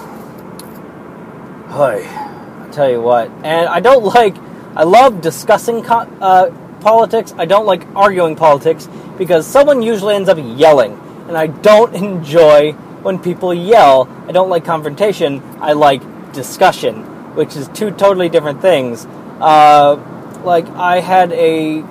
[1.68, 3.30] Hey, I tell you what.
[3.44, 4.34] And I don't like,
[4.74, 7.34] I love discussing co- uh, politics.
[7.36, 10.98] I don't like arguing politics because someone usually ends up yelling.
[11.28, 14.08] And I don't enjoy when people yell.
[14.28, 15.42] I don't like confrontation.
[15.60, 16.02] I like
[16.32, 17.04] discussion,
[17.34, 19.06] which is two totally different things.
[19.40, 19.96] Uh,
[20.44, 21.82] like I had a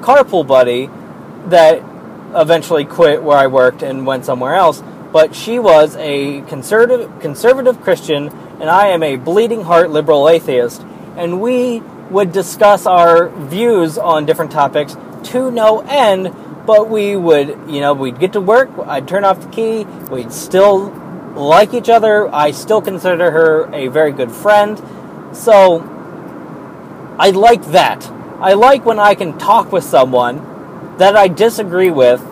[0.00, 0.88] carpool buddy
[1.46, 1.82] that
[2.34, 4.82] eventually quit where I worked and went somewhere else.
[5.12, 8.28] But she was a conservative conservative Christian,
[8.60, 10.84] and I am a bleeding heart liberal atheist.
[11.16, 16.34] And we would discuss our views on different topics to no end
[16.66, 20.30] but we would, you know, we'd get to work, I'd turn off the key, we'd
[20.30, 20.90] still
[21.34, 22.32] like each other.
[22.34, 24.80] I still consider her a very good friend.
[25.32, 25.80] So
[27.18, 28.08] I like that.
[28.40, 32.24] I like when I can talk with someone that I disagree with.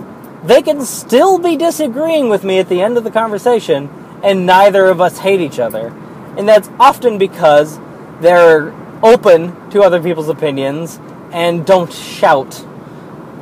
[0.44, 3.88] They can still be disagreeing with me at the end of the conversation,
[4.22, 5.88] and neither of us hate each other.
[6.36, 7.78] And that's often because
[8.20, 10.98] they're open to other people's opinions
[11.32, 12.58] and don't shout.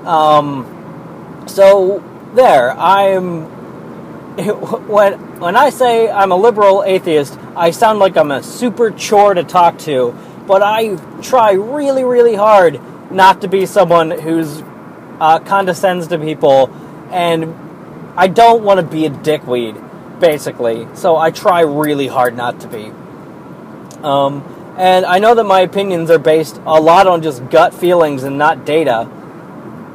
[0.06, 2.02] Um, so
[2.34, 3.44] there, I'm
[4.88, 9.34] when when I say I'm a liberal atheist, I sound like I'm a super chore
[9.34, 10.14] to talk to,
[10.46, 14.62] but I try really really hard not to be someone who's
[15.20, 16.70] uh, condescends to people,
[17.10, 17.54] and
[18.16, 19.76] I don't want to be a dickweed,
[20.20, 20.86] basically.
[20.94, 22.92] So I try really hard not to be.
[24.02, 24.42] Um,
[24.76, 28.38] and I know that my opinions are based a lot on just gut feelings and
[28.38, 29.10] not data.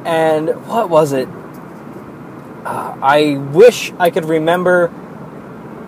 [0.04, 1.28] And what was it?
[2.64, 4.88] uh, I wish I could remember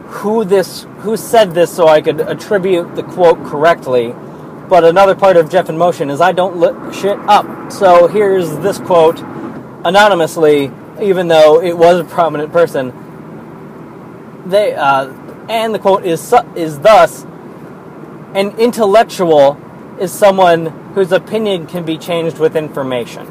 [0.07, 4.15] who this who said this so I could attribute the quote correctly.
[4.69, 7.71] But another part of Jeff in Motion is I don't look shit up.
[7.71, 9.21] So here's this quote
[9.85, 12.93] anonymously, even though it was a prominent person.
[14.47, 15.13] They uh,
[15.49, 17.25] and the quote is is thus
[18.35, 19.61] an intellectual
[20.01, 23.31] is someone whose opinion can be changed with information.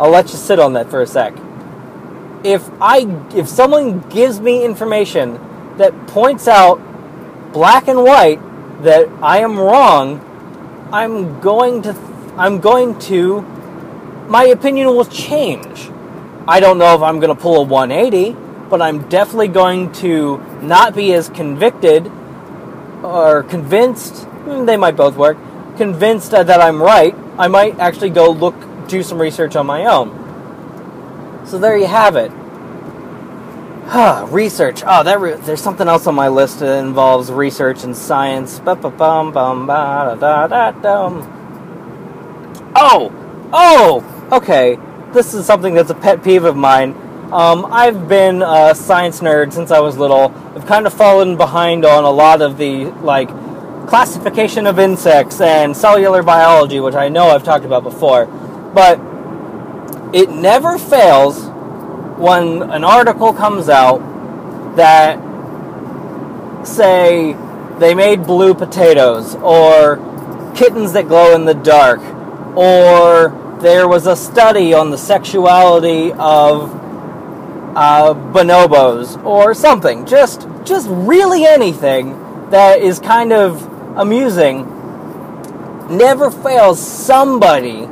[0.00, 1.34] I'll let you sit on that for a sec.
[2.42, 5.38] If I if someone gives me information
[5.76, 6.80] that points out
[7.52, 8.40] black and white
[8.82, 10.24] that I am wrong,
[10.90, 11.94] I'm going to
[12.38, 13.42] I'm going to
[14.30, 15.90] my opinion will change.
[16.48, 18.36] I don't know if I'm going to pull a 180,
[18.70, 22.10] but I'm definitely going to not be as convicted
[23.02, 25.36] or convinced, hmm, they might both work,
[25.76, 27.14] convinced that I'm right.
[27.36, 28.54] I might actually go look
[28.90, 31.46] do some research on my own.
[31.46, 32.30] So there you have it.
[34.30, 34.82] research.
[34.86, 38.60] Oh, that re- there's something else on my list that involves research and science.
[42.76, 43.10] Oh,
[43.52, 44.78] oh, okay.
[45.12, 46.94] This is something that's a pet peeve of mine.
[47.32, 50.34] Um, I've been a science nerd since I was little.
[50.56, 53.28] I've kind of fallen behind on a lot of the like
[53.86, 58.26] classification of insects and cellular biology, which I know I've talked about before.
[58.26, 58.98] But
[60.12, 61.44] it never fails
[62.18, 63.98] when an article comes out
[64.74, 65.16] that
[66.66, 67.36] say
[67.78, 72.00] they made blue potatoes or kittens that glow in the dark
[72.56, 76.79] or there was a study on the sexuality of
[77.76, 82.18] uh, bonobos or something just just really anything
[82.50, 83.62] that is kind of
[83.96, 84.66] amusing
[85.90, 87.88] never fails somebody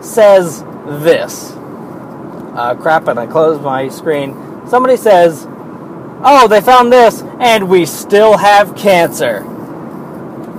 [0.00, 1.52] says this.
[2.54, 4.34] Uh, crap, and I closed my screen.
[4.68, 5.46] Somebody says,
[6.26, 9.44] Oh, they found this, and we still have cancer.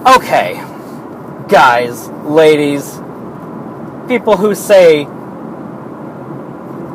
[0.05, 0.53] Okay,
[1.47, 2.99] guys, ladies,
[4.08, 5.05] people who say,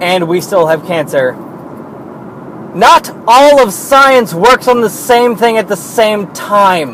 [0.00, 1.32] and we still have cancer.
[2.74, 6.92] Not all of science works on the same thing at the same time.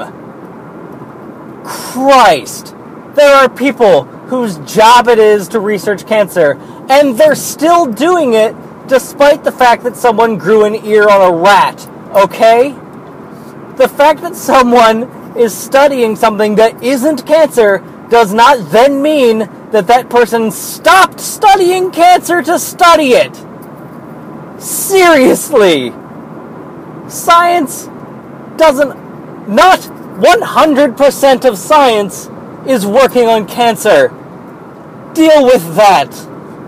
[1.65, 2.75] Christ.
[3.15, 8.55] There are people whose job it is to research cancer, and they're still doing it
[8.89, 12.71] despite the fact that someone grew an ear on a rat, okay?
[13.77, 19.41] The fact that someone is studying something that isn't cancer does not then mean
[19.73, 23.35] that that person stopped studying cancer to study it.
[24.61, 25.93] Seriously.
[27.09, 27.87] Science
[28.57, 32.29] doesn't, not 100% of science
[32.67, 34.09] is working on cancer.
[35.15, 36.13] Deal with that.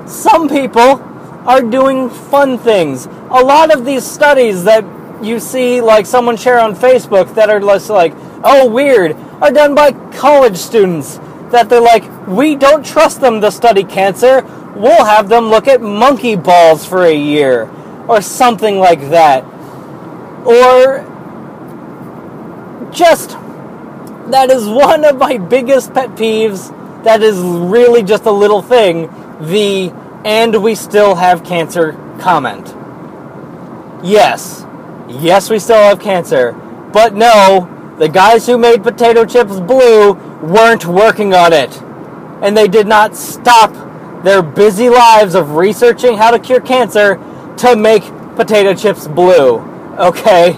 [0.08, 1.02] Some people
[1.46, 3.06] are doing fun things.
[3.30, 4.84] A lot of these studies that
[5.22, 8.12] you see, like someone share on Facebook, that are just like,
[8.44, 11.18] oh, weird, are done by college students.
[11.50, 14.42] That they're like, we don't trust them to study cancer.
[14.76, 17.70] We'll have them look at monkey balls for a year,
[18.06, 19.44] or something like that.
[20.44, 21.04] Or
[22.92, 23.30] just,
[24.30, 26.74] that is one of my biggest pet peeves.
[27.04, 29.08] That is really just a little thing.
[29.40, 29.92] The
[30.24, 32.66] and we still have cancer comment.
[34.04, 34.66] Yes,
[35.08, 36.52] yes, we still have cancer.
[36.92, 41.80] But no, the guys who made potato chips blue weren't working on it.
[42.42, 43.72] And they did not stop
[44.22, 47.20] their busy lives of researching how to cure cancer
[47.58, 48.02] to make
[48.36, 49.58] potato chips blue.
[49.98, 50.56] Okay?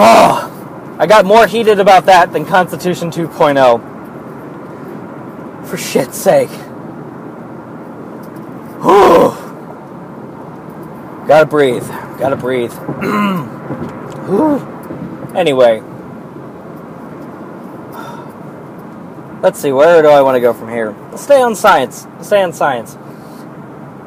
[0.00, 5.66] Oh, I got more heated about that than Constitution 2.0.
[5.66, 6.50] For shit's sake.
[11.28, 11.86] Gotta breathe.
[12.18, 12.72] Gotta breathe.
[15.38, 15.80] anyway.
[19.40, 20.96] Let's see, where do I want to go from here?
[21.16, 22.08] Stay on science.
[22.20, 22.96] Stay on science.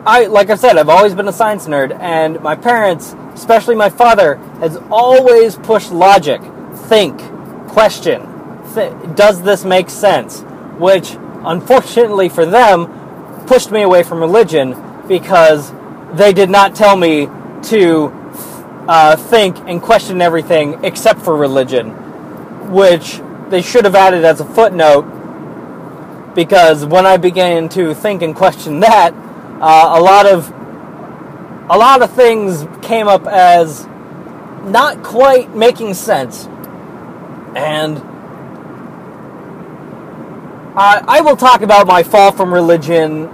[0.06, 3.90] I, like I said, I've always been a science nerd, and my parents, especially my
[3.90, 6.42] father, has always pushed logic,
[6.90, 7.18] think,
[7.70, 8.28] question.
[8.74, 10.42] Th- does this make sense?
[10.80, 11.16] Which,
[11.46, 12.88] unfortunately for them,
[13.46, 14.76] pushed me away from religion
[15.08, 15.72] because
[16.14, 17.30] they did not tell me
[17.64, 18.21] to
[18.88, 21.90] uh, think and question everything except for religion,
[22.72, 25.06] which they should have added as a footnote
[26.36, 30.50] because when I began to think and question that, uh, a lot of
[31.70, 33.86] a lot of things came up as
[34.64, 36.46] not quite making sense,
[37.56, 37.98] and
[40.76, 43.30] I, I will talk about my fall from religion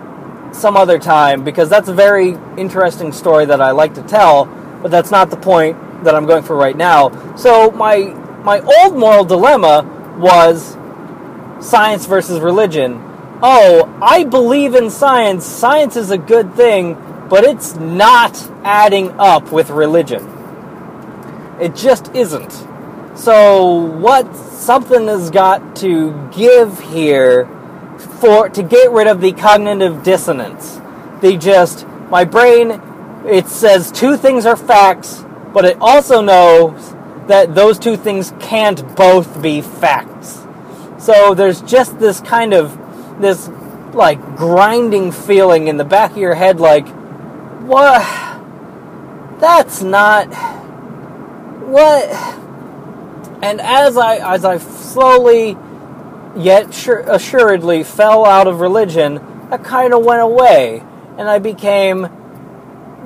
[0.53, 4.45] some other time because that's a very interesting story that I like to tell,
[4.87, 7.35] but that's not the point that I'm going for right now.
[7.35, 8.05] So my
[8.45, 9.83] my old moral dilemma
[10.17, 10.77] was
[11.59, 12.93] science versus religion.
[13.43, 15.45] Oh, I believe in science.
[15.45, 16.93] Science is a good thing,
[17.29, 20.25] but it's not adding up with religion.
[21.59, 22.53] It just isn't.
[23.17, 27.45] So what something has got to give here
[28.21, 30.79] for to get rid of the cognitive dissonance.
[31.19, 32.81] The just my brain
[33.27, 36.93] it says two things are facts, but it also knows
[37.27, 40.45] that those two things can't both be facts.
[40.97, 42.77] So there's just this kind of
[43.21, 43.49] this
[43.93, 46.87] like grinding feeling in the back of your head like
[47.65, 48.01] what
[49.39, 50.25] that's not
[51.65, 52.07] what
[53.41, 55.57] and as I as I slowly
[56.37, 59.15] yet sure, assuredly fell out of religion,
[59.49, 60.83] that kind of went away.
[61.17, 62.07] And I became,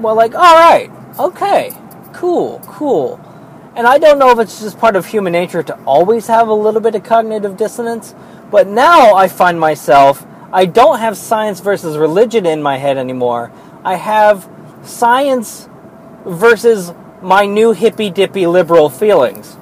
[0.02, 1.72] well, like, all right, okay,
[2.14, 3.20] cool, cool.
[3.76, 6.54] And I don't know if it's just part of human nature to always have a
[6.54, 8.14] little bit of cognitive dissonance,
[8.50, 13.52] but now I find myself, I don't have science versus religion in my head anymore.
[13.84, 14.50] I have
[14.84, 15.70] science
[16.26, 19.54] versus my new hippy dippy liberal feelings,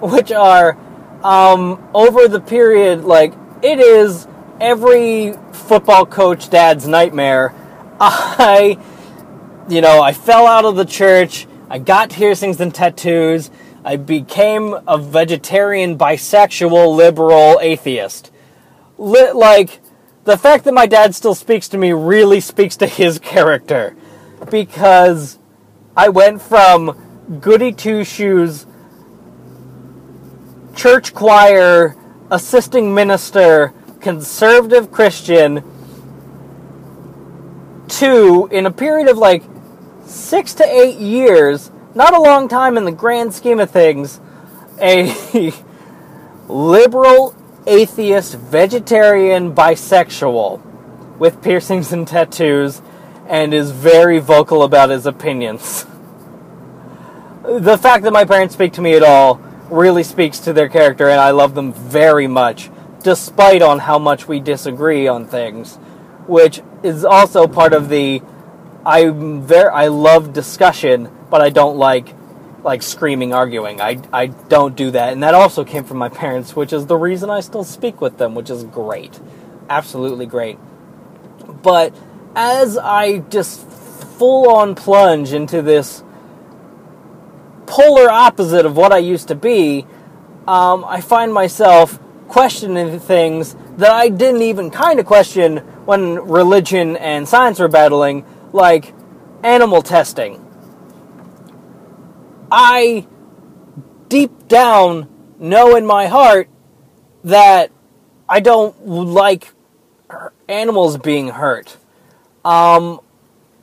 [0.00, 0.76] which are
[1.22, 4.26] um, over the period, like it is
[4.60, 7.54] every football coach dad's nightmare.
[8.00, 8.78] I,
[9.68, 11.46] you know, I fell out of the church.
[11.70, 13.50] I got piercings and tattoos.
[13.84, 18.30] I became a vegetarian, bisexual, liberal atheist.
[18.98, 19.80] like,
[20.24, 23.94] the fact that my dad still speaks to me really speaks to his character.
[24.50, 25.38] Because
[25.96, 28.66] I went from goody two shoes
[30.74, 31.96] church choir,
[32.30, 35.62] assisting minister, conservative Christian,
[37.88, 39.42] to, in a period of like
[40.06, 44.20] six to eight years, not a long time in the grand scheme of things,
[44.80, 45.14] a
[46.48, 47.34] liberal,
[47.66, 50.60] atheist, vegetarian, bisexual
[51.18, 52.82] with piercings and tattoos
[53.26, 55.86] and is very vocal about his opinions.
[57.42, 59.36] the fact that my parents speak to me at all
[59.70, 62.70] really speaks to their character and I love them very much
[63.02, 65.76] despite on how much we disagree on things,
[66.26, 68.22] which is also part of the
[68.86, 72.14] I'm very I love discussion, but I don't like
[72.62, 73.80] like screaming arguing.
[73.80, 75.12] I I don't do that.
[75.12, 78.18] And that also came from my parents, which is the reason I still speak with
[78.18, 79.18] them, which is great.
[79.68, 80.58] Absolutely great.
[81.62, 81.94] But
[82.34, 83.66] as I just
[84.18, 86.02] full on plunge into this
[87.66, 89.86] polar opposite of what I used to be,
[90.46, 96.96] um, I find myself questioning things that I didn't even kind of question when religion
[96.96, 98.24] and science were battling,
[98.54, 98.94] like
[99.42, 100.40] animal testing.
[102.50, 103.06] I
[104.08, 106.48] deep down know in my heart
[107.24, 107.72] that
[108.28, 109.52] I don't like
[110.48, 111.76] animals being hurt.
[112.44, 113.00] Um,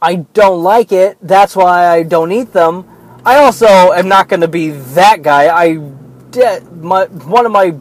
[0.02, 1.18] I don't like it.
[1.22, 2.88] That's why I don't eat them.
[3.26, 5.48] I also am not going to be that guy.
[5.48, 5.76] I
[6.74, 7.76] my, one of my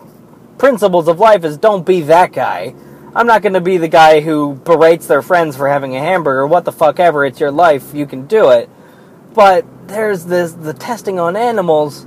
[0.58, 2.74] principles of life is don't be that guy.
[3.14, 6.46] I'm not going to be the guy who berates their friends for having a hamburger.
[6.46, 7.24] What the fuck ever.
[7.24, 7.92] It's your life.
[7.92, 8.70] You can do it.
[9.34, 12.06] But there's this the testing on animals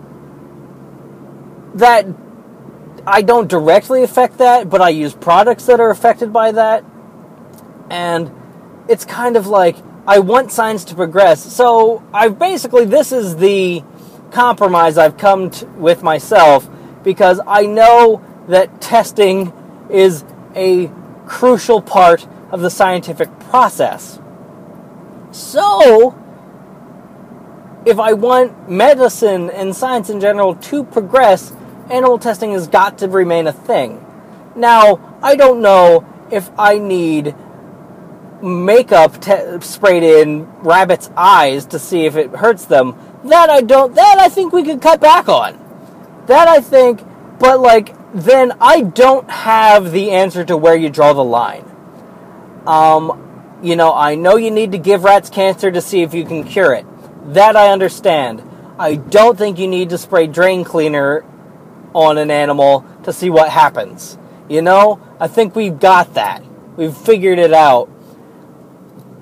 [1.75, 2.05] that
[3.05, 6.85] I don't directly affect that, but I use products that are affected by that.
[7.89, 8.31] And
[8.87, 9.75] it's kind of like
[10.07, 11.43] I want science to progress.
[11.43, 13.83] So I basically this is the
[14.31, 16.69] compromise I've come with myself
[17.03, 19.51] because I know that testing
[19.89, 20.23] is
[20.55, 20.91] a
[21.25, 24.19] crucial part of the scientific process.
[25.31, 26.17] So,
[27.85, 31.53] if I want medicine and science in general to progress,
[31.89, 34.05] animal testing has got to remain a thing.
[34.55, 37.35] Now, I don't know if I need
[38.41, 42.95] makeup te- sprayed in rabbits' eyes to see if it hurts them.
[43.25, 43.95] That I don't.
[43.95, 45.59] That I think we could cut back on.
[46.27, 47.01] That I think,
[47.39, 51.65] but like then I don't have the answer to where you draw the line.
[52.67, 56.25] Um, you know, I know you need to give rats cancer to see if you
[56.25, 56.85] can cure it.
[57.33, 58.43] That I understand.
[58.77, 61.25] I don't think you need to spray drain cleaner
[61.93, 64.17] on an animal to see what happens.
[64.49, 66.43] You know, I think we've got that.
[66.75, 67.89] We've figured it out.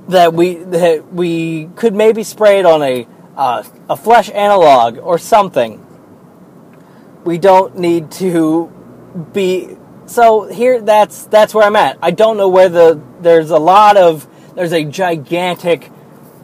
[0.09, 5.17] That we that we could maybe spray it on a uh, a flesh analog or
[5.17, 5.85] something.
[7.23, 8.71] We don't need to
[9.33, 9.77] be
[10.11, 11.97] so here that's that's where I'm at.
[12.01, 15.89] I don't know where the there's a lot of there's a gigantic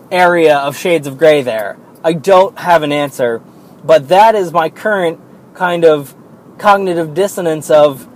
[0.09, 1.77] area of shades of gray there.
[2.03, 3.41] I don't have an answer,
[3.83, 5.19] but that is my current
[5.53, 6.15] kind of
[6.57, 8.07] cognitive dissonance of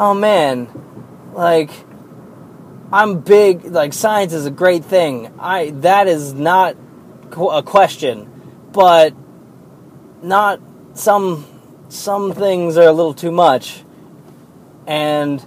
[0.00, 0.68] oh man,
[1.32, 1.70] like
[2.92, 5.32] I'm big like science is a great thing.
[5.38, 6.76] I that is not
[7.36, 8.28] a question,
[8.72, 9.14] but
[10.22, 10.60] not
[10.94, 11.46] some
[11.88, 13.84] some things are a little too much
[14.88, 15.46] and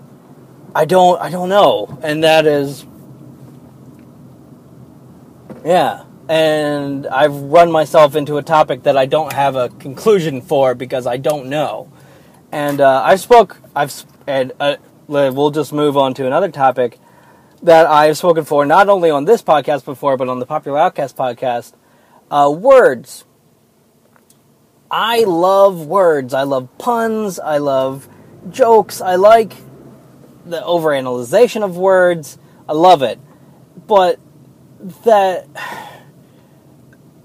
[0.74, 2.86] I don't I don't know, and that is
[5.66, 6.06] yeah.
[6.30, 11.06] And I've run myself into a topic that I don't have a conclusion for because
[11.06, 11.92] I don't know.
[12.54, 13.92] And uh, I spoke I've
[14.28, 14.78] and uh,
[15.08, 17.00] we'll just move on to another topic
[17.64, 21.18] that I've spoken for not only on this podcast before but on the Popular Outcast
[21.18, 21.74] podcast.
[22.30, 23.26] Uh, words.
[24.90, 26.34] I love words.
[26.34, 27.40] I love puns.
[27.40, 28.08] I love
[28.50, 29.02] jokes.
[29.02, 29.54] I like
[30.46, 32.38] the overanalyzation of words.
[32.68, 33.20] I love it.
[33.88, 34.20] But
[35.04, 35.48] that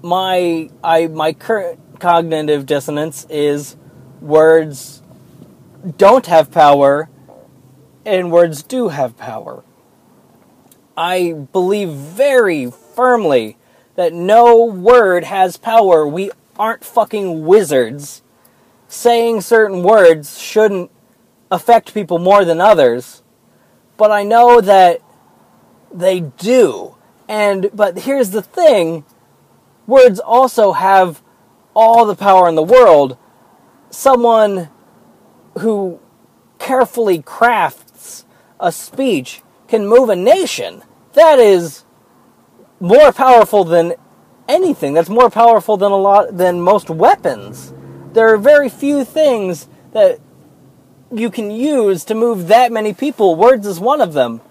[0.01, 3.75] my I my current cognitive dissonance is
[4.21, 5.01] words
[5.97, 7.09] don't have power
[8.05, 9.63] and words do have power.
[10.95, 13.57] I believe very firmly
[13.95, 16.07] that no word has power.
[16.07, 18.21] We aren't fucking wizards.
[18.87, 20.89] Saying certain words shouldn't
[21.51, 23.23] affect people more than others,
[23.95, 25.01] but I know that
[25.93, 26.95] they do.
[27.27, 29.05] And but here's the thing,
[29.85, 31.21] words also have
[31.73, 33.17] all the power in the world.
[33.89, 34.69] Someone
[35.59, 35.99] who
[36.59, 38.25] carefully crafts
[38.59, 40.83] a speech can move a nation.
[41.13, 41.83] That is
[42.79, 43.93] more powerful than
[44.47, 44.93] anything.
[44.93, 47.73] That's more powerful than a lot than most weapons.
[48.13, 50.19] There are very few things that
[51.11, 53.35] you can use to move that many people.
[53.35, 54.41] Words is one of them.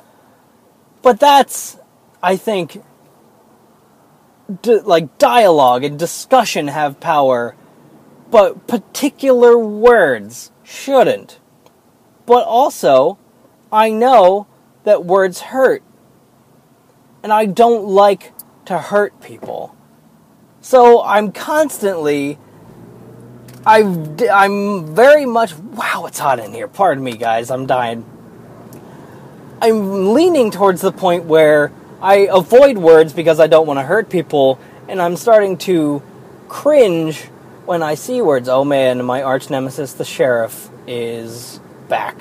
[1.02, 1.78] But that's,
[2.22, 2.82] I think,
[4.64, 7.54] like dialogue and discussion have power,
[8.30, 11.38] but particular words shouldn't.
[12.24, 13.18] But also,
[13.72, 14.46] I know
[14.84, 15.82] that words hurt.
[17.22, 18.32] And I don't like
[18.66, 19.74] to hurt people.
[20.60, 22.38] So I'm constantly
[23.66, 23.80] I
[24.32, 26.68] I'm very much wow, it's hot in here.
[26.68, 27.50] Pardon me, guys.
[27.50, 28.04] I'm dying.
[29.60, 34.08] I'm leaning towards the point where I avoid words because I don't want to hurt
[34.08, 36.02] people, and I'm starting to
[36.48, 37.24] cringe
[37.64, 38.48] when I see words.
[38.48, 41.58] Oh man, my arch nemesis, the sheriff, is
[41.88, 42.20] back.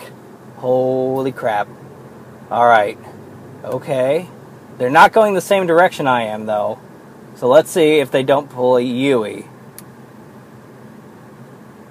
[0.58, 1.68] Holy crap.
[2.50, 2.98] Alright.
[3.64, 4.28] Okay.
[4.78, 6.80] They're not going the same direction I am, though.
[7.36, 9.46] So let's see if they don't pull a Yui.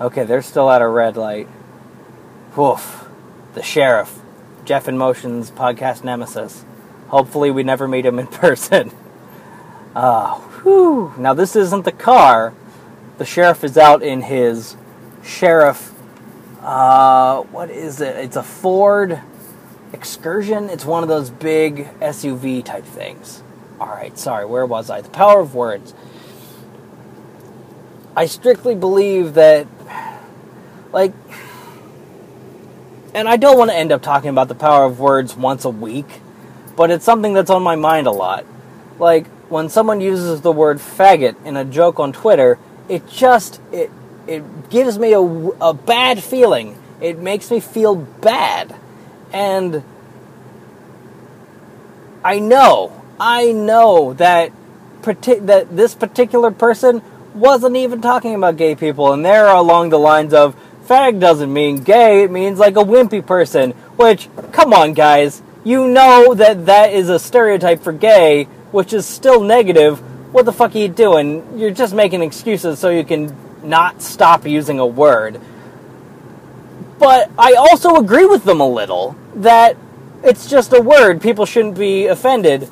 [0.01, 1.49] Okay, they're still at a red light.
[2.57, 3.09] Woof.
[3.55, 4.21] The sheriff.
[4.65, 6.65] Jeff in Motion's podcast nemesis.
[7.09, 8.91] Hopefully, we never meet him in person.
[9.95, 11.13] Uh, whew.
[11.17, 12.55] Now, this isn't the car.
[13.19, 14.77] The sheriff is out in his
[15.23, 15.93] sheriff.
[16.61, 18.17] Uh, what is it?
[18.17, 19.21] It's a Ford
[19.93, 20.71] Excursion.
[20.71, 23.43] It's one of those big SUV type things.
[23.81, 25.01] Alright, sorry, where was I?
[25.01, 25.95] The power of words.
[28.17, 29.67] I strictly believe that,
[30.95, 31.13] like,
[33.15, 35.71] and I don't want to end up talking about the power of words once a
[35.71, 36.07] week,
[36.77, 38.47] but it's something that's on my mind a lot.
[38.99, 43.91] Like when someone uses the word faggot in a joke on Twitter, it just it
[44.27, 46.79] it gives me a, a bad feeling.
[47.01, 48.75] It makes me feel bad.
[49.33, 49.83] And
[52.25, 54.53] I know, I know that
[55.03, 57.03] partic- that this particular person
[57.35, 60.57] wasn't even talking about gay people, and they're along the lines of
[60.87, 63.73] fag doesn't mean gay, it means like a wimpy person.
[63.97, 69.07] Which, come on, guys, you know that that is a stereotype for gay, which is
[69.07, 70.01] still negative.
[70.33, 71.59] What the fuck are you doing?
[71.59, 75.41] You're just making excuses so you can not stop using a word.
[76.99, 79.77] But I also agree with them a little that
[80.23, 81.21] it's just a word.
[81.21, 82.69] People shouldn't be offended.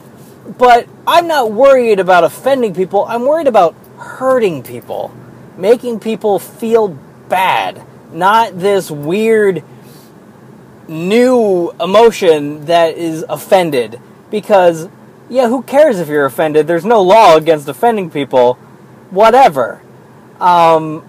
[0.59, 3.05] But I'm not worried about offending people.
[3.05, 5.15] I'm worried about hurting people,
[5.57, 6.89] making people feel
[7.29, 9.63] bad not this weird
[10.89, 14.01] new emotion that is offended.
[14.31, 14.89] Because,
[15.29, 16.67] yeah, who cares if you're offended?
[16.67, 18.55] There's no law against offending people.
[19.11, 19.83] Whatever.
[20.41, 21.05] Um,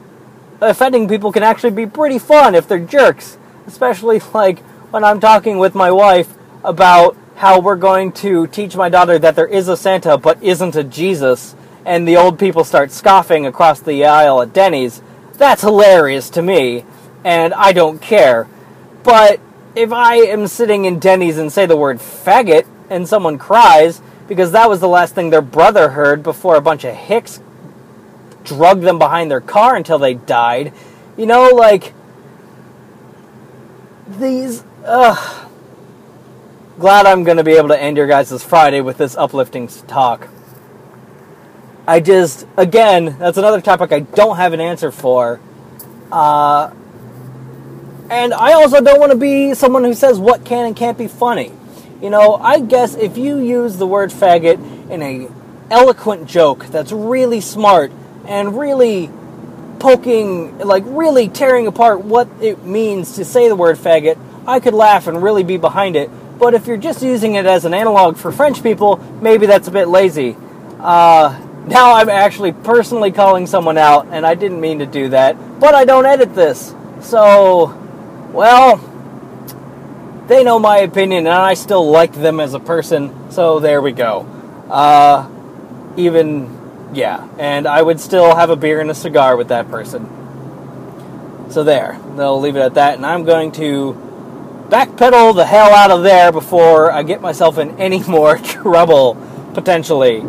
[0.62, 3.38] offending people can actually be pretty fun if they're jerks.
[3.66, 4.60] Especially, like,
[4.92, 6.34] when I'm talking with my wife
[6.64, 10.76] about how we're going to teach my daughter that there is a Santa but isn't
[10.76, 15.02] a Jesus, and the old people start scoffing across the aisle at Denny's.
[15.38, 16.86] That's hilarious to me
[17.24, 18.48] and I don't care.
[19.04, 19.40] But
[19.76, 24.52] if I am sitting in Denny's and say the word faggot and someone cries because
[24.52, 27.42] that was the last thing their brother heard before a bunch of hicks
[28.44, 30.74] drugged them behind their car until they died,
[31.18, 31.94] you know, like
[34.08, 34.64] these.
[34.86, 35.50] Ugh.
[36.80, 40.28] Glad I'm going to be able to end your guys' Friday with this uplifting talk.
[41.86, 45.42] I just, again, that's another topic I don't have an answer for.
[46.12, 46.72] Uh,
[48.10, 51.08] and I also don't want to be someone who says what can and can't be
[51.08, 51.52] funny.
[52.02, 55.30] You know, I guess if you use the word faggot in a
[55.72, 57.92] eloquent joke that's really smart
[58.28, 59.10] and really
[59.80, 64.18] poking, like really tearing apart what it means to say the word faggot,
[64.48, 66.10] I could laugh and really be behind it.
[66.40, 69.72] But if you're just using it as an analog for French people, maybe that's a
[69.72, 70.38] bit lazy.
[70.80, 75.60] Uh, now I'm actually personally calling someone out, and I didn't mean to do that,
[75.60, 76.74] but I don't edit this.
[77.02, 77.78] So,
[78.34, 78.78] well,
[80.28, 83.92] they know my opinion, and I still like them as a person, so there we
[83.92, 84.22] go.
[84.70, 85.30] Uh,
[85.98, 90.10] even, yeah, and I would still have a beer and a cigar with that person.
[91.50, 93.94] So there, they'll leave it at that, and I'm going to
[94.70, 99.16] backpedal the hell out of there before I get myself in any more trouble,
[99.54, 100.24] potentially.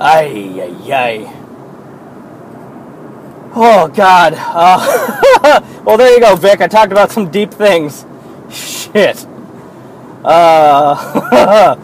[0.00, 1.16] Ay, ay, ay.
[3.54, 4.32] Oh God.
[4.34, 6.62] Uh, well, there you go, Vic.
[6.62, 8.06] I talked about some deep things.
[8.50, 9.26] Shit.
[10.24, 11.76] Uh,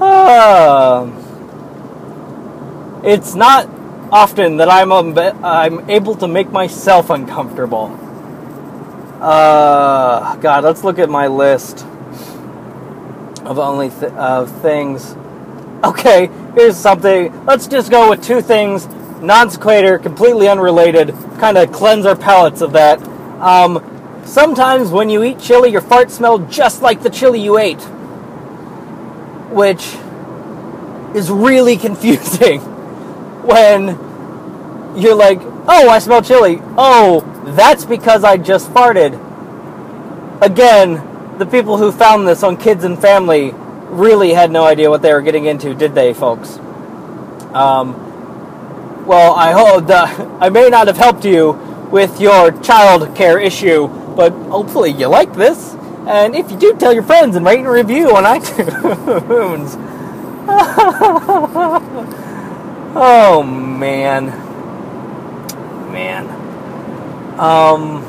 [0.00, 1.10] uh,
[3.04, 3.68] it's not
[4.10, 4.90] often that I'm
[5.44, 7.88] I'm able to make myself uncomfortable.
[9.20, 11.84] Uh, God, let's look at my list
[13.44, 15.14] of only th- of things.
[15.84, 17.44] Okay, here's something.
[17.44, 18.86] Let's just go with two things
[19.20, 23.02] non sequitur, completely unrelated, kind of cleanse our palates of that.
[23.38, 27.82] Um, sometimes when you eat chili, your farts smell just like the chili you ate,
[29.52, 29.94] which
[31.14, 32.60] is really confusing
[33.42, 33.88] when
[34.96, 36.60] you're like, oh, I smell chili.
[36.78, 39.20] Oh, that's because I just farted.
[40.40, 43.52] Again, the people who found this on Kids and Family
[43.94, 46.58] really had no idea what they were getting into, did they, folks?
[47.54, 49.88] Um, well, I hope
[50.40, 51.52] I may not have helped you
[51.90, 55.74] with your child care issue, but hopefully you like this.
[56.06, 59.76] And if you do, tell your friends and rate and review on iTunes.
[62.96, 64.26] oh man,
[65.92, 67.38] man.
[67.38, 68.02] Um,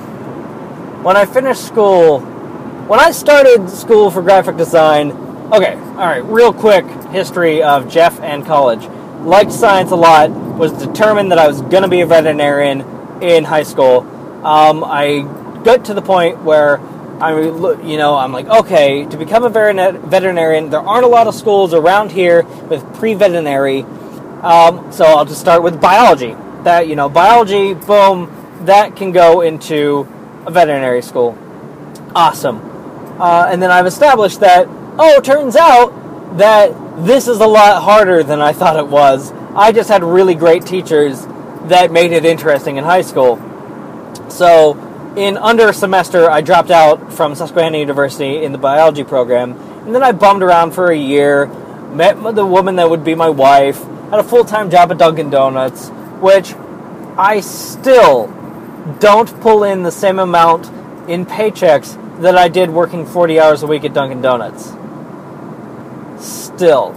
[1.04, 6.54] when I finished school, when I started school for graphic design, okay, all right, real
[6.54, 8.86] quick history of Jeff and college.
[9.26, 10.30] Liked science a lot.
[10.30, 12.82] Was determined that I was going to be a veterinarian
[13.22, 14.02] in high school.
[14.46, 15.22] Um, I
[15.64, 16.80] got to the point where
[17.20, 21.36] I, you know, I'm like, okay, to become a veterinarian, there aren't a lot of
[21.36, 23.84] schools around here with pre-veterinary.
[24.42, 26.36] Um, so I'll just start with biology.
[26.64, 28.32] That you know, biology, boom,
[28.66, 30.08] that can go into
[30.46, 31.38] a veterinary school.
[32.14, 32.58] Awesome.
[33.20, 34.68] Uh, and then I've established that.
[34.98, 39.34] Oh, turns out that this is a lot harder than I thought it was.
[39.54, 41.26] I just had really great teachers
[41.66, 43.36] that made it interesting in high school.
[44.30, 44.74] So
[45.18, 49.52] in under a semester, I dropped out from Susquehanna University in the biology program,
[49.86, 51.48] and then I bummed around for a year,
[51.92, 55.30] met the woman that would be my wife, had a full time job at Dunkin'
[55.30, 55.90] Donuts,
[56.22, 56.54] which
[57.18, 58.28] I still
[59.00, 60.68] don't pull in the same amount
[61.10, 64.72] in paychecks that I did working 40 hours a week at Dunkin' Donuts.
[66.26, 66.92] Still.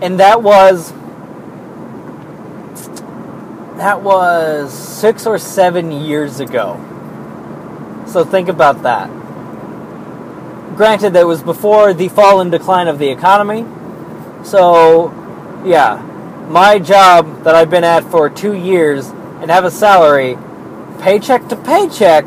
[0.00, 0.92] And that was
[3.76, 6.80] that was 6 or 7 years ago.
[8.06, 9.08] So think about that.
[10.76, 13.66] Granted, that was before the fall and decline of the economy.
[14.44, 15.12] So,
[15.64, 16.00] yeah,
[16.48, 20.38] my job that I've been at for two years and have a salary,
[21.00, 22.26] paycheck to paycheck,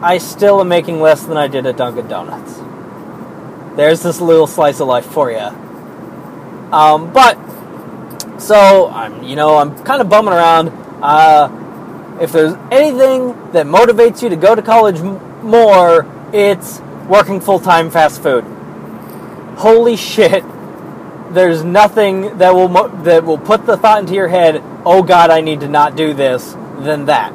[0.00, 2.57] I still am making less than I did at Dunkin' Donuts.
[3.78, 5.38] There's this little slice of life for you.
[6.72, 7.38] Um, but
[8.40, 10.70] so I'm, you know, I'm kind of bumming around.
[11.00, 17.40] Uh, if there's anything that motivates you to go to college m- more, it's working
[17.40, 18.42] full time fast food.
[19.58, 20.42] Holy shit!
[21.32, 24.60] There's nothing that will mo- that will put the thought into your head.
[24.84, 26.56] Oh God, I need to not do this.
[26.78, 27.32] Than that.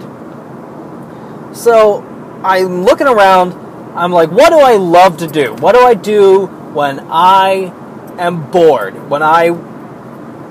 [1.56, 2.02] So
[2.44, 3.63] I'm looking around.
[3.96, 5.54] I'm like, what do I love to do?
[5.56, 7.72] What do I do when I
[8.18, 9.10] am bored?
[9.10, 9.50] When I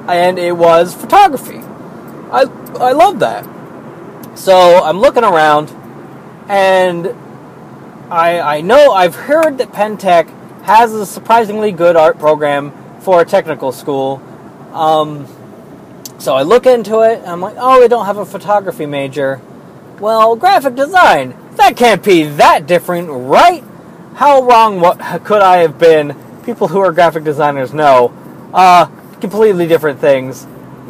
[0.08, 1.58] and it was photography.
[2.30, 2.44] I
[2.80, 3.48] I love that.
[4.38, 5.70] So I'm looking around,
[6.48, 7.08] and
[8.10, 10.28] I I know I've heard that Penn-Tech
[10.62, 14.22] has a surprisingly good art program for a technical school.
[14.72, 15.26] Um,
[16.18, 19.40] so I look into it, and I'm like, oh, they don't have a photography major.
[20.00, 21.36] Well, graphic design.
[21.56, 23.62] That can't be that different, right?
[24.14, 26.16] How wrong what could I have been?
[26.44, 28.12] People who are graphic designers know.
[28.52, 28.86] Uh,
[29.20, 30.46] completely different things.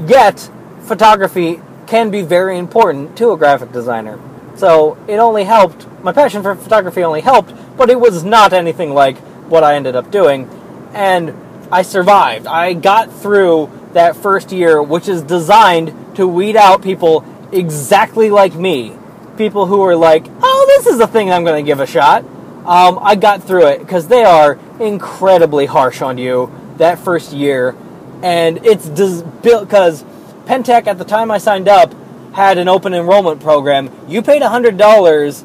[0.06, 0.50] Yet,
[0.84, 4.18] photography can be very important to a graphic designer.
[4.56, 8.94] So it only helped, my passion for photography only helped, but it was not anything
[8.94, 10.48] like what I ended up doing.
[10.94, 11.34] And
[11.70, 12.46] I survived.
[12.46, 18.54] I got through that first year, which is designed to weed out people exactly like
[18.54, 18.96] me.
[19.37, 22.24] People who are like, oh, this is a thing I'm going to give a shot.
[22.64, 27.76] Um, I got through it because they are incredibly harsh on you that first year
[28.22, 30.05] and it's built because
[30.47, 31.93] Penn-Tech at the time I signed up
[32.35, 33.91] had an open enrollment program.
[34.09, 35.45] You paid hundred dollars,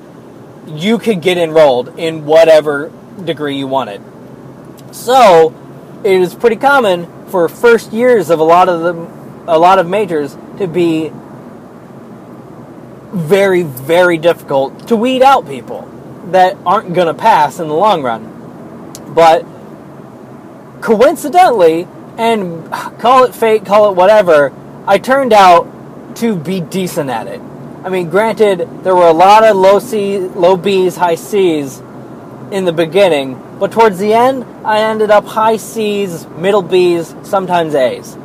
[0.67, 2.91] you could get enrolled in whatever
[3.23, 4.01] degree you wanted.
[4.91, 5.53] So
[6.03, 9.17] it is pretty common for first years of a lot of the
[9.51, 11.11] a lot of majors to be
[13.11, 15.87] very very difficult to weed out people
[16.31, 18.33] that aren't going to pass in the long run.
[19.13, 19.45] But
[20.81, 21.87] coincidentally,
[22.17, 24.53] and call it fate, call it whatever,
[24.85, 27.39] I turned out to be decent at it.
[27.83, 31.79] I mean, granted, there were a lot of low C, low B's, high C's
[32.51, 37.75] in the beginning, but towards the end, I ended up high C's, middle B's, sometimes
[37.75, 38.17] A's,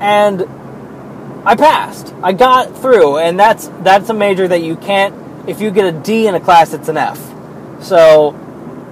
[0.00, 0.40] and
[1.46, 2.12] I passed.
[2.24, 5.48] I got through, and that's that's a major that you can't.
[5.48, 7.20] If you get a D in a class, it's an F.
[7.80, 8.34] So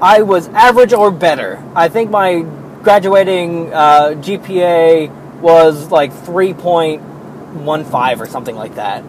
[0.00, 1.60] I was average or better.
[1.74, 2.42] I think my
[2.84, 9.02] graduating uh, GPA was like 3.15 or something like that.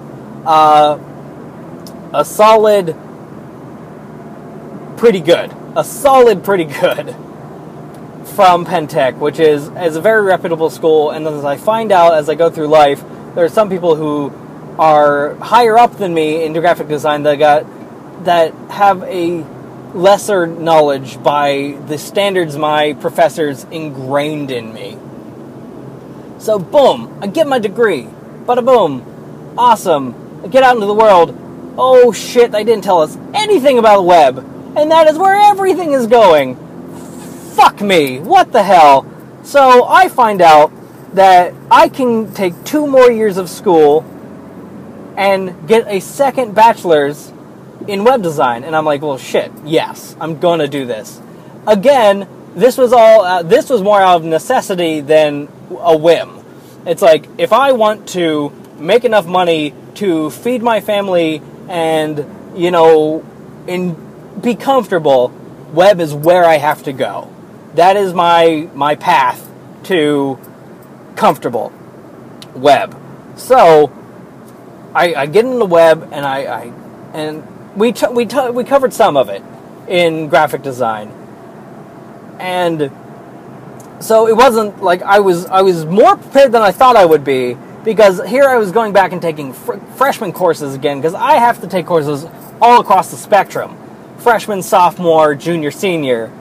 [0.43, 0.97] Uh,
[2.13, 2.95] a solid,
[4.97, 5.53] pretty good.
[5.75, 7.15] A solid, pretty good
[8.35, 11.11] from Penn-Tech, which is, is a very reputable school.
[11.11, 13.03] And as I find out as I go through life,
[13.36, 14.33] there are some people who
[14.79, 17.65] are higher up than me in graphic design that got
[18.25, 19.43] that have a
[19.93, 24.97] lesser knowledge by the standards my professors ingrained in me.
[26.39, 28.07] So boom, I get my degree.
[28.45, 29.53] Bada boom.
[29.57, 30.41] Awesome.
[30.43, 31.38] I get out into the world.
[31.77, 34.38] Oh shit, they didn't tell us anything about the web.
[34.77, 36.55] And that is where everything is going.
[37.55, 38.19] Fuck me.
[38.19, 39.05] What the hell?
[39.43, 40.71] So I find out
[41.16, 44.01] that I can take two more years of school
[45.18, 47.32] and get a second bachelor's
[47.88, 48.63] in web design.
[48.63, 51.22] And I'm like, well, shit, yes, I'm going to do this.
[51.66, 55.47] Again, this was all, uh, this was more out of necessity than
[55.80, 56.43] a whim.
[56.86, 62.26] It's like, if I want to make enough money to feed my family and,
[62.59, 63.26] you know,
[63.68, 65.30] in, be comfortable,
[65.74, 67.34] web is where I have to go.
[67.76, 69.49] That is my, my path
[69.84, 70.38] to
[71.16, 71.72] comfortable
[72.55, 72.95] web.
[73.36, 73.91] So,
[74.93, 76.74] I, I get in the web and I, I
[77.13, 79.43] and we t- we t- we covered some of it
[79.88, 81.11] in graphic design,
[82.39, 82.91] and
[83.99, 87.24] so it wasn't like I was I was more prepared than I thought I would
[87.24, 91.34] be because here I was going back and taking fr- freshman courses again because I
[91.34, 92.26] have to take courses
[92.61, 93.78] all across the spectrum,
[94.18, 96.32] freshman, sophomore, junior, senior,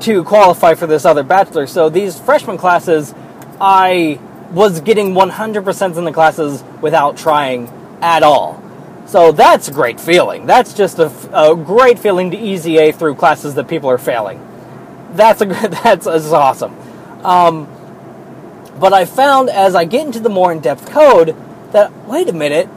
[0.00, 1.66] to qualify for this other bachelor.
[1.66, 3.14] So these freshman classes,
[3.62, 4.18] I
[4.50, 7.68] was getting 100% in the classes without trying
[8.02, 8.60] at all.
[9.06, 10.46] So that's a great feeling.
[10.46, 14.44] That's just a, a great feeling to easy A through classes that people are failing.
[15.12, 15.44] That's a
[15.84, 16.76] that's, that's awesome.
[17.24, 17.68] Um,
[18.80, 21.36] but I found as I get into the more in-depth code
[21.70, 22.68] that wait a minute,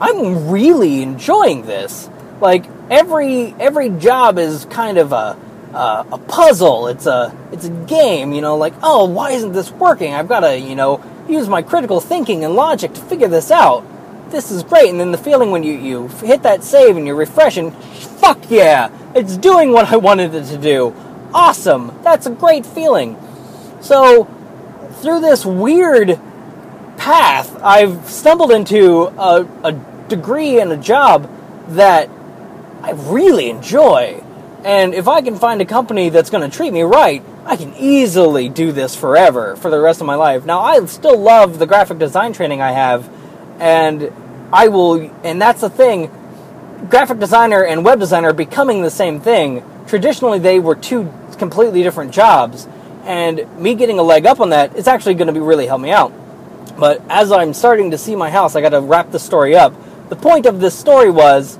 [0.00, 2.10] I'm really enjoying this.
[2.40, 5.38] Like every every job is kind of a
[5.74, 6.88] uh, a puzzle.
[6.88, 8.32] It's a it's a game.
[8.32, 10.14] You know, like oh, why isn't this working?
[10.14, 13.84] I've got to you know use my critical thinking and logic to figure this out
[14.32, 14.90] this is great.
[14.90, 18.90] And then the feeling when you, you hit that save and you're refreshing, fuck yeah,
[19.14, 20.94] it's doing what I wanted it to do.
[21.32, 21.96] Awesome.
[22.02, 23.16] That's a great feeling.
[23.80, 24.24] So,
[25.00, 26.18] through this weird
[26.96, 29.72] path, I've stumbled into a, a
[30.08, 31.30] degree and a job
[31.68, 32.08] that
[32.82, 34.21] I really enjoy.
[34.64, 37.74] And if I can find a company that's going to treat me right, I can
[37.74, 40.44] easily do this forever for the rest of my life.
[40.44, 43.10] Now, I still love the graphic design training I have,
[43.58, 44.12] and
[44.52, 46.10] I will, and that's the thing.
[46.88, 49.64] Graphic designer and web designer are becoming the same thing.
[49.88, 52.68] Traditionally, they were two completely different jobs,
[53.04, 55.80] and me getting a leg up on that is actually going to be really help
[55.80, 56.12] me out.
[56.78, 59.74] But as I'm starting to see my house, I got to wrap the story up.
[60.08, 61.58] The point of this story was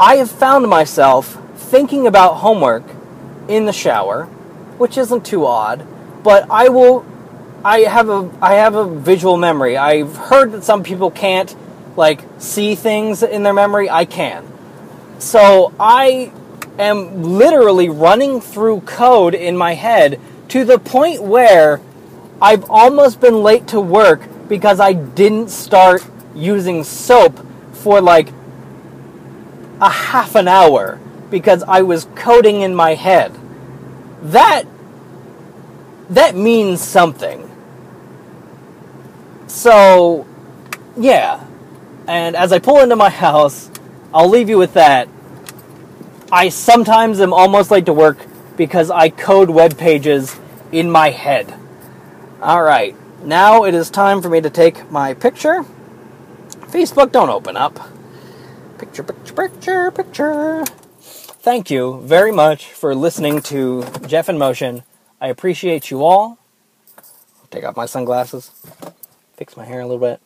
[0.00, 2.84] I have found myself thinking about homework
[3.48, 4.24] in the shower,
[4.78, 5.86] which isn't too odd,
[6.22, 7.04] but I will
[7.64, 9.76] I have a I have a visual memory.
[9.76, 11.54] I've heard that some people can't
[11.96, 14.46] like see things in their memory, I can.
[15.18, 16.30] So I
[16.78, 21.80] am literally running through code in my head to the point where
[22.40, 28.28] I've almost been late to work because I didn't start using soap for like
[29.80, 31.00] a half an hour
[31.30, 33.36] because I was coding in my head.
[34.22, 34.64] That
[36.10, 37.50] that means something.
[39.46, 40.26] So,
[40.96, 41.44] yeah,
[42.06, 43.70] and as I pull into my house,
[44.14, 45.08] I'll leave you with that.
[46.30, 48.18] I sometimes am almost late to work
[48.56, 50.38] because I code web pages
[50.72, 51.54] in my head.
[52.40, 55.64] All right, now it is time for me to take my picture.
[56.68, 57.78] Facebook, don't open up.
[58.78, 60.64] Picture, picture, picture, picture.
[61.46, 64.82] Thank you very much for listening to Jeff in Motion.
[65.20, 66.38] I appreciate you all.
[67.52, 68.50] Take off my sunglasses,
[69.36, 70.20] fix my hair a little bit.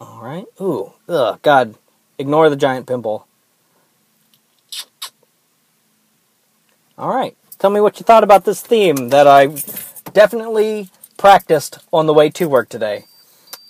[0.00, 0.44] All right.
[0.60, 0.92] Ooh.
[1.08, 1.40] Ugh.
[1.42, 1.74] God.
[2.18, 3.26] Ignore the giant pimple.
[6.96, 7.36] All right.
[7.58, 9.46] Tell me what you thought about this theme that I
[10.12, 13.06] definitely practiced on the way to work today.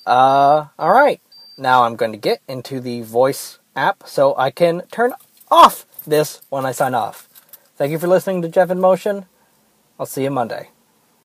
[0.05, 1.23] Uh, all right.
[1.57, 5.15] Now I'm going to get into the voice app so I can turn
[5.51, 7.29] off this when I sign off.
[7.77, 9.27] Thank you for listening to Jeff in Motion.
[9.99, 10.71] I'll see you Monday.